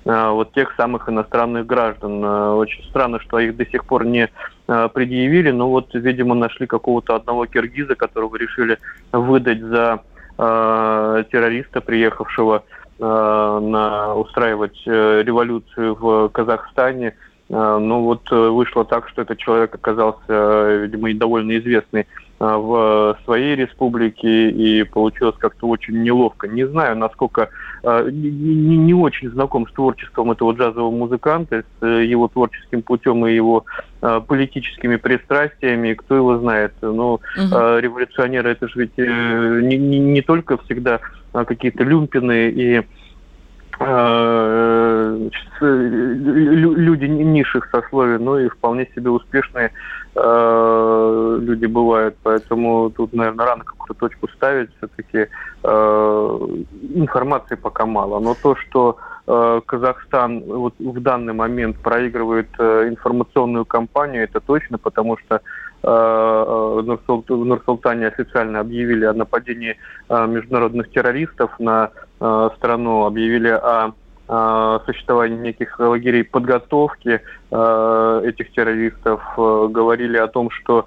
э, 0.05 0.29
вот 0.31 0.53
тех 0.53 0.75
самых 0.77 1.09
иностранных 1.09 1.65
граждан. 1.67 2.23
Э, 2.23 2.51
очень 2.51 2.85
странно, 2.91 3.19
что 3.21 3.39
их 3.39 3.57
до 3.57 3.65
сих 3.67 3.85
пор 3.87 4.05
не 4.05 4.29
предъявили, 4.67 5.51
но 5.51 5.69
вот, 5.69 5.93
видимо, 5.93 6.35
нашли 6.35 6.67
какого-то 6.67 7.17
одного 7.17 7.47
киргиза, 7.47 7.95
которого 7.95 8.37
решили 8.37 8.79
выдать 9.11 9.61
за 9.61 10.01
террориста, 10.37 11.81
приехавшего 11.81 12.63
на 12.99 14.15
устраивать 14.15 14.81
э, 14.87 15.23
революцию 15.23 15.95
в 15.95 16.29
Казахстане. 16.29 17.15
Ну 17.49 18.03
вот 18.03 18.23
э, 18.31 18.49
вышло 18.49 18.85
так, 18.85 19.09
что 19.09 19.23
этот 19.23 19.39
человек 19.39 19.75
оказался, 19.75 20.23
э, 20.29 20.79
видимо, 20.85 21.13
довольно 21.13 21.59
известный 21.59 22.03
а, 22.03 22.07
в 22.47 23.19
своей 23.25 23.55
республике, 23.55 24.51
и 24.51 24.83
получилось 24.83 25.37
как-то 25.39 25.69
очень 25.69 26.03
неловко. 26.03 26.49
Не 26.49 26.67
знаю, 26.67 26.97
насколько 26.97 27.51
а, 27.85 28.09
не, 28.11 28.77
не 28.77 28.95
очень 28.95 29.31
знаком 29.31 29.69
с 29.69 29.73
творчеством 29.73 30.33
этого 30.33 30.53
джазового 30.53 30.91
музыканта, 30.91 31.63
с 31.81 31.87
э, 31.87 32.05
его 32.05 32.29
творческим 32.29 32.83
путем 32.83 33.25
и 33.27 33.35
его 33.35 33.65
политическими 34.01 34.97
пристрастиями, 34.97 35.95
кто 35.95 36.17
его 36.17 36.39
знает. 36.39 36.73
Но 36.83 37.15
угу. 37.15 37.21
революционеры 37.37 38.51
это 38.51 38.67
же 38.67 38.81
ведь 38.81 38.99
э, 38.99 39.61
не, 39.63 39.77
не, 39.77 40.01
не 40.01 40.23
только 40.23 40.57
всегда 40.59 40.99
какие-то 41.33 41.85
люмпины 41.85 42.51
и 42.51 42.83
люди 45.61 47.05
низших 47.07 47.69
сословий, 47.71 48.19
но 48.19 48.39
и 48.39 48.49
вполне 48.49 48.87
себе 48.95 49.11
успешные 49.11 49.73
э, 50.15 51.39
люди 51.41 51.67
бывают, 51.67 52.17
поэтому 52.23 52.91
тут, 52.91 53.13
наверное, 53.13 53.47
рано 53.47 53.65
какую-то 53.65 53.95
точку 53.95 54.29
ставить, 54.29 54.71
все-таки 54.77 55.29
э, 55.63 56.39
информации 56.95 57.57
пока 57.57 57.87
мало. 57.87 58.21
Но 58.21 58.35
то, 58.35 58.57
что 58.57 58.97
э, 59.27 59.61
Казахстан 59.67 60.41
вот 60.41 60.75
в 60.79 61.01
данный 61.01 61.33
момент 61.33 61.77
проигрывает 61.79 62.49
э, 62.59 62.89
информационную 62.89 63.65
кампанию, 63.65 64.25
это 64.25 64.41
точно, 64.41 64.79
потому 64.79 65.17
что 65.19 65.37
э, 65.37 65.41
в 65.83 67.25
Нур-Султане 67.29 68.07
официально 68.07 68.61
объявили 68.61 69.05
о 69.05 69.13
нападении 69.13 69.77
э, 70.09 70.27
международных 70.27 70.91
террористов 70.91 71.51
на 71.59 71.91
э, 72.21 72.51
страну, 72.57 73.05
объявили 73.05 73.49
о 73.49 73.93
Э, 73.93 74.02
существование 74.87 75.39
неких 75.39 75.79
лагерей 75.79 76.25
подготовки 76.25 77.21
э, 77.51 78.23
этих 78.25 78.53
террористов, 78.53 79.21
э, 79.37 79.69
говорили 79.71 80.17
о 80.17 80.29
том, 80.29 80.51
что 80.51 80.87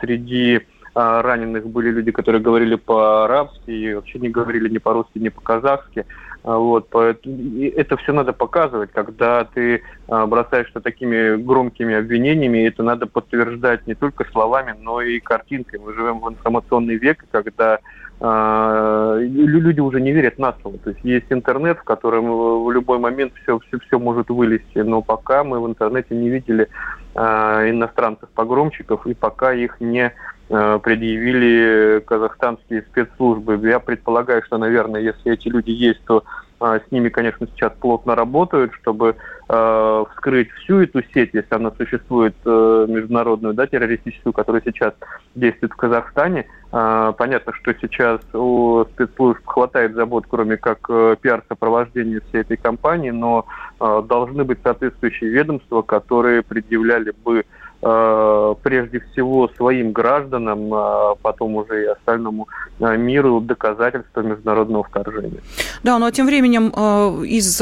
среди 0.00 0.60
раненых 0.94 1.66
были 1.66 1.90
люди, 1.90 2.10
которые 2.10 2.40
говорили 2.40 2.76
по-арабски 2.76 3.70
и 3.70 3.94
вообще 3.94 4.18
не 4.18 4.30
говорили 4.30 4.68
ни 4.70 4.78
по-русски, 4.78 5.18
ни 5.18 5.28
по-казахски. 5.28 6.06
Вот, 6.42 6.88
это 6.94 7.96
все 7.98 8.12
надо 8.14 8.32
показывать, 8.32 8.92
когда 8.92 9.44
ты 9.44 9.82
бросаешься 10.06 10.80
такими 10.80 11.36
громкими 11.36 11.96
обвинениями, 11.96 12.66
это 12.66 12.82
надо 12.82 13.06
подтверждать 13.06 13.86
не 13.86 13.94
только 13.94 14.24
словами, 14.30 14.74
но 14.80 15.02
и 15.02 15.20
картинкой. 15.20 15.80
Мы 15.80 15.92
живем 15.92 16.20
в 16.20 16.30
информационный 16.30 16.96
век, 16.96 17.26
когда 17.30 17.80
люди 18.20 19.80
уже 19.80 20.00
не 20.00 20.12
верят 20.12 20.38
на 20.38 20.54
слово. 20.62 20.78
То 20.78 20.90
есть 20.90 21.04
есть 21.04 21.26
интернет, 21.30 21.78
в 21.78 21.84
котором 21.84 22.64
в 22.64 22.70
любой 22.70 22.98
момент 22.98 23.32
все, 23.42 23.58
все, 23.58 23.78
все 23.78 23.98
может 23.98 24.30
вылезти, 24.30 24.78
но 24.78 25.02
пока 25.02 25.44
мы 25.44 25.60
в 25.60 25.66
интернете 25.66 26.14
не 26.14 26.30
видели 26.30 26.68
э, 27.14 27.70
иностранцев-погромщиков, 27.70 29.06
и 29.06 29.14
пока 29.14 29.52
их 29.52 29.80
не 29.80 30.12
э, 30.48 30.78
предъявили 30.82 32.00
казахстанские 32.06 32.82
спецслужбы. 32.82 33.60
Я 33.68 33.80
предполагаю, 33.80 34.42
что, 34.44 34.56
наверное, 34.56 35.00
если 35.02 35.32
эти 35.32 35.48
люди 35.48 35.70
есть, 35.70 36.02
то 36.06 36.18
э, 36.18 36.45
с 36.60 36.90
ними, 36.90 37.08
конечно, 37.08 37.46
сейчас 37.46 37.72
плотно 37.80 38.14
работают, 38.14 38.72
чтобы 38.74 39.16
э, 39.48 40.04
вскрыть 40.12 40.50
всю 40.52 40.80
эту 40.80 41.02
сеть, 41.12 41.30
если 41.32 41.54
она 41.54 41.70
существует, 41.72 42.34
э, 42.44 42.86
международную, 42.88 43.54
да, 43.54 43.66
террористическую, 43.66 44.32
которая 44.32 44.62
сейчас 44.64 44.94
действует 45.34 45.72
в 45.72 45.76
Казахстане. 45.76 46.46
Э, 46.72 47.12
понятно, 47.16 47.52
что 47.52 47.74
сейчас 47.74 48.20
у 48.32 48.84
спецслужб 48.92 49.46
хватает 49.46 49.94
забот, 49.94 50.24
кроме 50.28 50.56
как 50.56 50.78
э, 50.88 51.16
пиар-сопровождения 51.20 52.20
всей 52.28 52.40
этой 52.40 52.56
кампании, 52.56 53.10
но 53.10 53.46
э, 53.80 54.02
должны 54.08 54.44
быть 54.44 54.58
соответствующие 54.62 55.30
ведомства, 55.30 55.82
которые 55.82 56.42
предъявляли 56.42 57.12
бы 57.24 57.44
Э, 57.44 57.65
прежде 57.80 59.00
всего 59.00 59.48
своим 59.56 59.92
гражданам, 59.92 60.72
а 60.72 61.14
потом 61.20 61.56
уже 61.56 61.84
и 61.84 61.86
остальному 61.86 62.48
э, 62.80 62.96
миру 62.96 63.40
доказательства 63.40 64.22
международного 64.22 64.84
вторжения. 64.84 65.40
Да, 65.82 65.98
ну 65.98 66.06
а 66.06 66.12
тем 66.12 66.26
временем 66.26 66.72
э, 66.74 67.24
из 67.26 67.58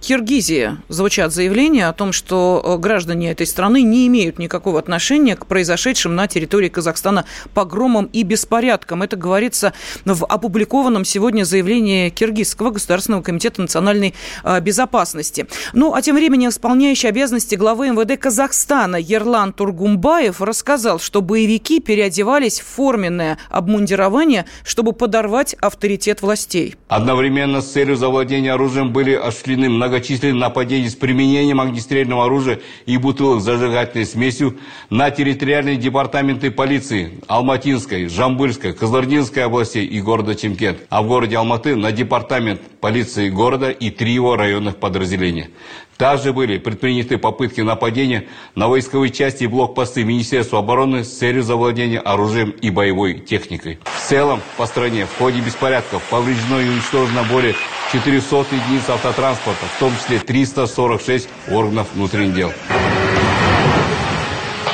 Киргизии 0.00 0.76
звучат 0.88 1.32
заявления 1.32 1.88
о 1.88 1.92
том, 1.92 2.12
что 2.12 2.76
граждане 2.78 3.32
этой 3.32 3.46
страны 3.46 3.82
не 3.82 4.06
имеют 4.06 4.38
никакого 4.38 4.78
отношения 4.78 5.34
к 5.34 5.46
произошедшим 5.46 6.14
на 6.14 6.28
территории 6.28 6.68
Казахстана 6.68 7.24
погромам 7.54 8.10
и 8.12 8.22
беспорядкам. 8.22 9.02
Это 9.02 9.16
говорится 9.16 9.72
в 10.04 10.24
опубликованном 10.26 11.04
сегодня 11.04 11.44
заявлении 11.44 12.10
Киргизского 12.10 12.70
государственного 12.70 13.22
комитета 13.22 13.62
национальной 13.62 14.14
безопасности. 14.60 15.46
Ну 15.72 15.94
а 15.94 16.02
тем 16.02 16.16
временем 16.16 16.50
исполняющий 16.50 17.08
обязанности 17.08 17.54
главы 17.54 17.90
МВД 17.90 18.20
Казахстана 18.20 18.96
Ерлан 18.96 19.53
Тургумбаев 19.56 20.40
рассказал, 20.40 20.98
что 20.98 21.22
боевики 21.22 21.80
переодевались 21.80 22.60
в 22.60 22.66
форменное 22.66 23.38
обмундирование, 23.50 24.46
чтобы 24.64 24.92
подорвать 24.92 25.54
авторитет 25.54 26.22
властей. 26.22 26.74
Одновременно 26.88 27.60
с 27.60 27.72
целью 27.72 27.96
завладения 27.96 28.54
оружием 28.54 28.92
были 28.92 29.14
осуществлены 29.14 29.68
многочисленные 29.68 30.34
нападения 30.34 30.90
с 30.90 30.94
применением 30.94 31.60
огнестрельного 31.60 32.26
оружия 32.26 32.60
и 32.86 32.96
бутылок 32.96 33.40
с 33.40 33.44
зажигательной 33.44 34.06
смесью 34.06 34.58
на 34.90 35.10
территориальные 35.10 35.76
департаменты 35.76 36.50
полиции 36.50 37.20
Алматинской, 37.26 38.08
Жамбыльской, 38.08 38.72
Кызылординской 38.72 39.44
областей 39.44 39.86
и 39.86 40.00
города 40.00 40.34
Чемкент, 40.34 40.78
а 40.88 41.02
в 41.02 41.08
городе 41.08 41.36
Алматы 41.36 41.76
на 41.76 41.92
департамент 41.92 42.60
полиции 42.80 43.28
города 43.28 43.70
и 43.70 43.90
три 43.90 44.12
его 44.12 44.36
районных 44.36 44.76
подразделения. 44.76 45.50
Также 45.96 46.32
были 46.32 46.58
предприняты 46.58 47.18
попытки 47.18 47.60
нападения 47.60 48.26
на 48.54 48.68
войсковые 48.68 49.10
части 49.10 49.44
и 49.44 49.46
блокпосты 49.46 50.04
Министерства 50.04 50.58
обороны 50.58 51.04
с 51.04 51.18
целью 51.18 51.42
завладения 51.42 52.00
оружием 52.00 52.50
и 52.50 52.70
боевой 52.70 53.14
техникой. 53.20 53.78
В 53.84 54.08
целом 54.08 54.40
по 54.56 54.66
стране 54.66 55.06
в 55.06 55.18
ходе 55.18 55.40
беспорядков 55.40 56.02
повреждено 56.10 56.60
и 56.60 56.68
уничтожено 56.68 57.22
более 57.24 57.54
400 57.92 58.36
единиц 58.52 58.88
автотранспорта, 58.88 59.66
в 59.66 59.78
том 59.78 59.92
числе 59.96 60.18
346 60.18 61.28
органов 61.50 61.88
внутренних 61.94 62.34
дел. 62.34 62.52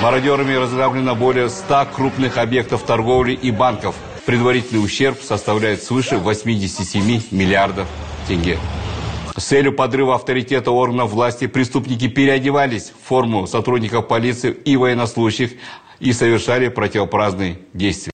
Мародерами 0.01 0.55
разграблено 0.55 1.15
более 1.15 1.51
100 1.51 1.89
крупных 1.95 2.39
объектов 2.39 2.83
торговли 2.83 3.33
и 3.33 3.51
банков– 3.51 3.95
Предварительный 4.27 4.85
ущерб 4.85 5.21
составляет 5.23 5.83
свыше 5.83 6.19
87 6.19 7.23
миллиардов 7.31 7.89
тенге. 8.29 8.59
С 9.41 9.45
целью 9.45 9.73
подрыва 9.73 10.17
авторитета 10.17 10.71
органов 10.71 11.13
власти 11.13 11.47
преступники 11.47 12.09
переодевались 12.09 12.91
в 12.91 13.09
форму 13.09 13.47
сотрудников 13.47 14.07
полиции 14.07 14.53
и 14.53 14.77
военнослужащих 14.77 15.53
и 15.99 16.13
совершали 16.13 16.69
противоправные 16.69 17.59
действия. 17.73 18.13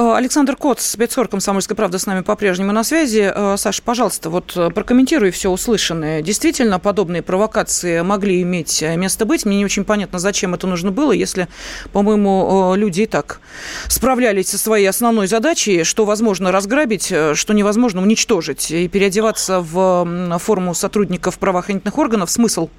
Э, 0.00 0.14
Александр 0.14 0.56
Кот, 0.56 0.80
спецор 0.80 1.28
«Комсомольской 1.28 1.76
правды» 1.76 1.98
с 1.98 2.06
нами 2.06 2.22
по-прежнему 2.22 2.72
на 2.72 2.84
связи. 2.84 3.30
Э, 3.34 3.56
Саша, 3.58 3.82
пожалуйста, 3.82 4.30
вот 4.30 4.56
э, 4.56 4.70
прокомментируй 4.70 5.30
все 5.30 5.50
услышанное. 5.50 6.22
Действительно, 6.22 6.78
подобные 6.78 7.20
провокации 7.20 8.00
могли 8.00 8.40
иметь 8.40 8.80
место 8.80 9.26
быть. 9.26 9.44
Мне 9.44 9.58
не 9.58 9.64
очень 9.66 9.84
понятно, 9.84 10.18
зачем 10.18 10.54
это 10.54 10.66
нужно 10.66 10.90
было, 10.90 11.12
если, 11.12 11.48
по-моему, 11.92 12.74
люди 12.76 13.02
и 13.02 13.06
так 13.06 13.40
справлялись 13.88 14.48
со 14.48 14.56
своей 14.56 14.86
основной 14.86 15.26
задачей, 15.26 15.84
что 15.84 16.06
возможно 16.06 16.50
разграбить, 16.50 17.12
что 17.34 17.52
невозможно 17.52 18.00
уничтожить. 18.00 18.70
И 18.70 18.88
переодеваться 18.88 19.60
в 19.60 20.38
форму 20.38 20.72
сотрудников 20.72 21.38
правоохранительных 21.38 21.98
органов 21.98 22.30
смысл? 22.30 22.70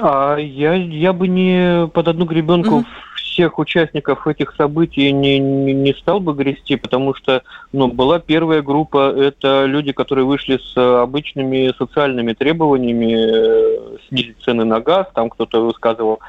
А 0.00 0.36
я, 0.36 0.74
я 0.74 1.12
бы 1.12 1.28
не 1.28 1.86
под 1.88 2.08
одну 2.08 2.24
гребенку 2.24 2.78
угу 2.78 2.86
всех 3.34 3.58
участников 3.58 4.28
этих 4.28 4.54
событий 4.56 5.10
не, 5.10 5.40
не, 5.40 5.72
не 5.72 5.92
стал 5.94 6.20
бы 6.20 6.34
грести, 6.34 6.76
потому 6.76 7.14
что 7.14 7.42
ну, 7.72 7.88
была 7.88 8.20
первая 8.20 8.62
группа, 8.62 9.12
это 9.12 9.64
люди, 9.64 9.90
которые 9.90 10.24
вышли 10.24 10.58
с 10.58 10.76
обычными 10.76 11.74
социальными 11.76 12.32
требованиями 12.32 13.14
э, 13.16 13.98
снизить 14.08 14.36
цены 14.44 14.64
на 14.64 14.80
газ, 14.80 15.08
там 15.14 15.30
кто-то 15.30 15.64
высказывал 15.66 16.20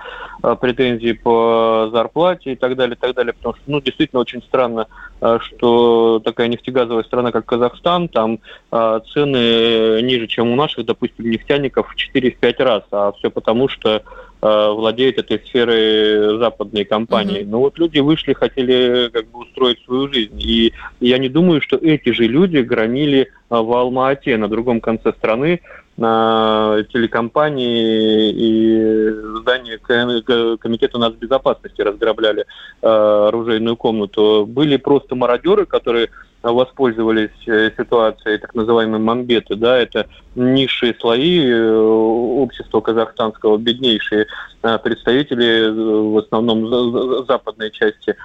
э, 0.41 0.55
претензии 0.59 1.11
по 1.11 1.89
зарплате 1.91 2.53
и 2.53 2.55
так 2.55 2.75
далее, 2.75 2.95
и 2.95 2.99
так 2.99 3.13
далее, 3.13 3.33
потому 3.33 3.53
что, 3.55 3.63
ну, 3.67 3.81
действительно 3.81 4.21
очень 4.21 4.41
странно, 4.41 4.87
э, 5.21 5.37
что 5.43 6.19
такая 6.25 6.47
нефтегазовая 6.47 7.03
страна, 7.03 7.31
как 7.31 7.45
Казахстан, 7.45 8.07
там 8.09 8.39
цены 8.71 10.01
ниже, 10.01 10.27
чем 10.27 10.51
у 10.51 10.55
наших, 10.55 10.85
допустим, 10.85 11.29
нефтяников 11.29 11.87
в 11.87 12.17
4-5 12.17 12.63
раз, 12.63 12.83
а 12.91 13.11
все 13.13 13.29
потому, 13.29 13.67
что 13.69 14.01
Э, 14.41 14.69
владеют 14.69 15.17
этой 15.17 15.39
сферой 15.39 16.37
западные 16.37 16.85
компании. 16.85 17.39
Mm-hmm. 17.39 17.49
Но 17.49 17.59
вот 17.61 17.79
люди 17.79 17.99
вышли, 17.99 18.33
хотели 18.33 19.09
как 19.11 19.27
бы 19.31 19.39
устроить 19.39 19.83
свою 19.85 20.11
жизнь. 20.13 20.39
И 20.39 20.73
я 20.99 21.17
не 21.17 21.29
думаю, 21.29 21.61
что 21.61 21.77
эти 21.77 22.11
же 22.11 22.25
люди 22.25 22.57
громили 22.57 23.21
э, 23.21 23.27
в 23.49 23.73
Алма-Ате, 23.73 24.37
на 24.37 24.47
другом 24.47 24.81
конце 24.81 25.13
страны, 25.13 25.61
на 25.97 26.85
телекомпании 26.91 28.31
и 28.35 29.09
здание 29.39 29.79
Комитета 29.79 30.99
нацбезопасности 30.99 31.81
разграбляли 31.81 32.45
э, 32.81 32.87
оружейную 32.87 33.77
комнату. 33.77 34.45
Были 34.47 34.77
просто 34.77 35.15
мародеры, 35.15 35.65
которые 35.65 36.09
воспользовались 36.51 37.47
э, 37.47 37.71
ситуацией 37.77 38.37
так 38.37 38.53
называемой 38.53 38.99
Мамбеты, 38.99 39.55
да, 39.55 39.77
это 39.77 40.07
низшие 40.35 40.95
слои 40.99 41.45
э, 41.45 41.71
общества 41.75 42.81
казахстанского, 42.81 43.57
беднейшие 43.57 44.27
э, 44.63 44.77
представители 44.79 45.69
в 45.69 46.17
основном 46.17 47.25
западной 47.25 47.71
части 47.71 48.15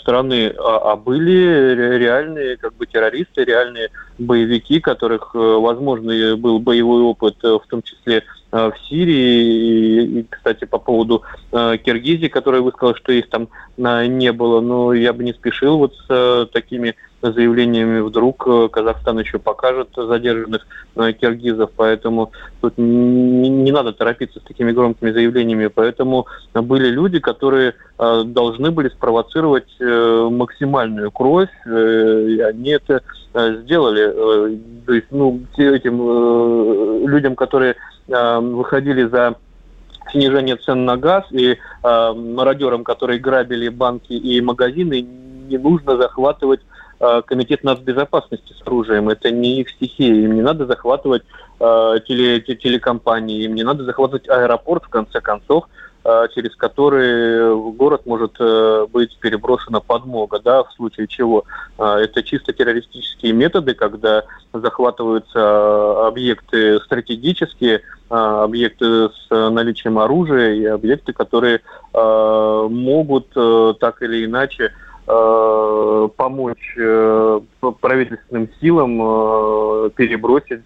страны, 0.00 0.54
а, 0.58 0.92
а 0.92 0.96
были 0.96 1.98
реальные 1.98 2.56
как 2.56 2.74
бы 2.74 2.86
террористы, 2.86 3.44
реальные 3.44 3.90
боевики, 4.18 4.80
которых, 4.80 5.34
возможно, 5.34 6.36
был 6.36 6.58
боевой 6.58 7.02
опыт, 7.02 7.36
в 7.42 7.62
том 7.68 7.82
числе 7.82 8.24
в 8.50 8.74
Сирии. 8.88 10.20
И, 10.20 10.26
кстати, 10.28 10.64
по 10.64 10.78
поводу 10.78 11.22
Киргизии, 11.50 12.28
которая 12.28 12.60
высказала, 12.62 12.96
что 12.96 13.12
их 13.12 13.28
там 13.28 13.48
не 13.76 14.32
было, 14.32 14.60
но 14.60 14.92
я 14.92 15.12
бы 15.12 15.24
не 15.24 15.32
спешил 15.32 15.78
вот 15.78 15.94
с 16.08 16.48
такими 16.52 16.94
заявлениями. 17.22 18.00
Вдруг 18.00 18.46
э, 18.46 18.68
Казахстан 18.70 19.18
еще 19.18 19.38
покажет 19.38 19.88
задержанных 19.94 20.66
э, 20.96 21.12
киргизов, 21.12 21.70
поэтому 21.76 22.32
тут 22.60 22.74
не, 22.78 23.72
надо 23.72 23.92
торопиться 23.92 24.40
с 24.40 24.42
такими 24.42 24.72
громкими 24.72 25.10
заявлениями, 25.10 25.66
поэтому 25.68 26.26
были 26.54 26.88
люди, 26.88 27.18
которые 27.18 27.74
э, 27.98 28.22
должны 28.24 28.70
были 28.70 28.88
спровоцировать 28.88 29.68
максимальную 29.80 31.10
кровь, 31.10 31.50
и 31.66 32.40
они 32.40 32.70
это 32.70 33.02
сделали. 33.32 34.12
То 34.86 34.92
есть, 34.92 35.06
ну, 35.10 35.40
этим 35.56 37.06
людям, 37.06 37.36
которые 37.36 37.76
выходили 38.10 39.04
за 39.04 39.36
снижение 40.10 40.56
цен 40.56 40.84
на 40.84 40.96
газ 40.96 41.24
и 41.30 41.52
э, 41.52 42.12
мародерам, 42.12 42.84
которые 42.84 43.20
грабили 43.20 43.68
банки 43.68 44.12
и 44.12 44.40
магазины, 44.40 45.00
не 45.48 45.58
нужно 45.58 45.96
захватывать 45.96 46.60
Э, 47.02 47.22
комитет 47.24 47.64
нацбезопасности 47.64 48.52
с 48.52 48.60
оружием. 48.66 49.08
Это 49.08 49.30
не 49.30 49.62
их 49.62 49.70
стихия. 49.70 50.12
Им 50.12 50.34
не 50.34 50.42
надо 50.42 50.66
захватывать 50.66 51.22
э, 51.58 51.94
теле, 52.06 52.42
телекомпании, 52.42 53.44
им 53.44 53.54
не 53.54 53.62
надо 53.62 53.84
захватывать 53.84 54.28
аэропорт, 54.28 54.84
в 54.84 54.90
конце 54.90 55.22
концов, 55.22 55.64
через 56.34 56.56
который 56.56 57.54
в 57.54 57.72
город 57.72 58.06
может 58.06 58.36
э, 58.40 58.86
быть 58.90 59.16
переброшена 59.18 59.80
подмога, 59.80 60.40
да, 60.40 60.62
в 60.64 60.72
случае 60.72 61.06
чего. 61.06 61.44
Э, 61.78 61.96
это 62.02 62.22
чисто 62.22 62.52
террористические 62.52 63.32
методы, 63.32 63.74
когда 63.74 64.24
захватываются 64.52 66.06
объекты 66.06 66.80
стратегические, 66.80 67.82
объекты 68.08 69.10
с 69.10 69.30
наличием 69.30 69.98
оружия 69.98 70.54
и 70.54 70.64
объекты, 70.64 71.12
которые 71.12 71.60
могут 71.92 73.28
так 73.78 74.02
или 74.02 74.24
иначе 74.24 74.72
Э, 75.12 76.08
помочь 76.16 76.74
э, 76.78 77.40
правительственным 77.80 78.48
силам 78.60 79.00
э, 79.02 79.90
перебросить 79.96 80.62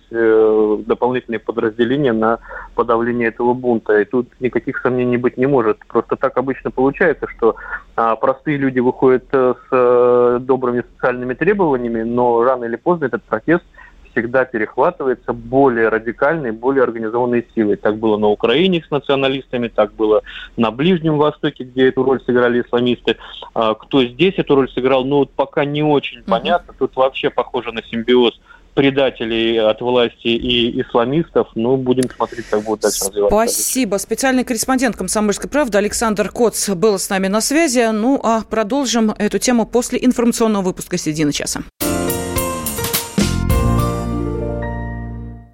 дополнительные 0.87 1.39
подразделения 1.39 2.13
на 2.13 2.41
подавление 2.75 3.29
этого 3.29 3.55
бунта. 3.55 4.01
И 4.01 4.05
тут 4.05 4.29
никаких 4.41 4.81
сомнений 4.83 5.17
быть 5.17 5.39
не 5.39 5.47
может. 5.47 5.79
Просто 5.87 6.17
так 6.17 6.37
обычно 6.37 6.71
получается, 6.71 7.27
что 7.37 7.57
а, 7.97 8.17
простые 8.17 8.59
люди 8.59 8.81
выходят 8.81 9.25
с 9.33 10.39
добрыми 10.41 10.85
социальными 10.95 11.35
требованиями, 11.35 12.03
но 12.03 12.43
рано 12.45 12.65
или 12.65 12.77
поздно 12.77 13.07
этот 13.07 13.23
протест– 13.23 13.65
всегда 14.15 14.45
перехватывается 14.45 15.33
более 15.33 15.89
радикальной, 15.89 16.53
более 16.53 16.85
организованной 16.85 17.47
силой. 17.55 17.77
Так 17.77 17.99
было 17.99 18.17
на 18.17 18.29
Украине 18.29 18.83
с 18.87 18.91
националистами, 18.91 19.69
так 19.69 19.93
было 19.95 20.23
на 20.57 20.71
Ближнем 20.71 21.19
Востоке, 21.19 21.65
где 21.65 21.89
эту 21.89 22.05
роль 22.05 22.23
сыграли 22.25 22.63
исламисты. 22.63 23.17
А, 23.55 23.75
кто 23.75 24.05
здесь 24.05 24.35
эту 24.37 24.55
роль 24.55 24.71
сыграл, 24.71 25.05
ну 25.05 25.19
вот 25.19 25.31
пока 25.33 25.65
не 25.65 25.83
очень 25.83 26.21
mm-hmm. 26.21 26.31
понятно. 26.31 26.75
Тут 26.79 26.97
вообще 26.97 27.31
похоже 27.31 27.73
на 27.73 27.83
симбиоз 27.83 28.41
предателей 28.75 29.59
от 29.59 29.81
власти 29.81 30.27
и 30.27 30.81
исламистов. 30.81 31.49
Ну, 31.55 31.77
будем 31.77 32.11
смотреть, 32.11 32.47
как 32.47 32.63
будет 32.63 32.81
дальше 32.81 33.05
развиваться. 33.07 33.37
Спасибо. 33.37 33.97
Специальный 33.97 34.45
корреспондент 34.45 34.97
«Комсомольской 34.97 35.49
правды» 35.49 35.79
Александр 35.79 36.29
Коц 36.31 36.69
был 36.71 36.99
с 36.99 37.09
нами 37.09 37.29
на 37.29 37.41
связи. 37.41 37.89
Ну, 37.93 38.21
а 38.23 38.43
продолжим 38.43 39.13
эту 39.17 39.39
тему 39.39 39.65
после 39.65 40.05
информационного 40.05 40.65
выпуска 40.65 40.99
«Середины 40.99 41.33
часа». 41.33 41.63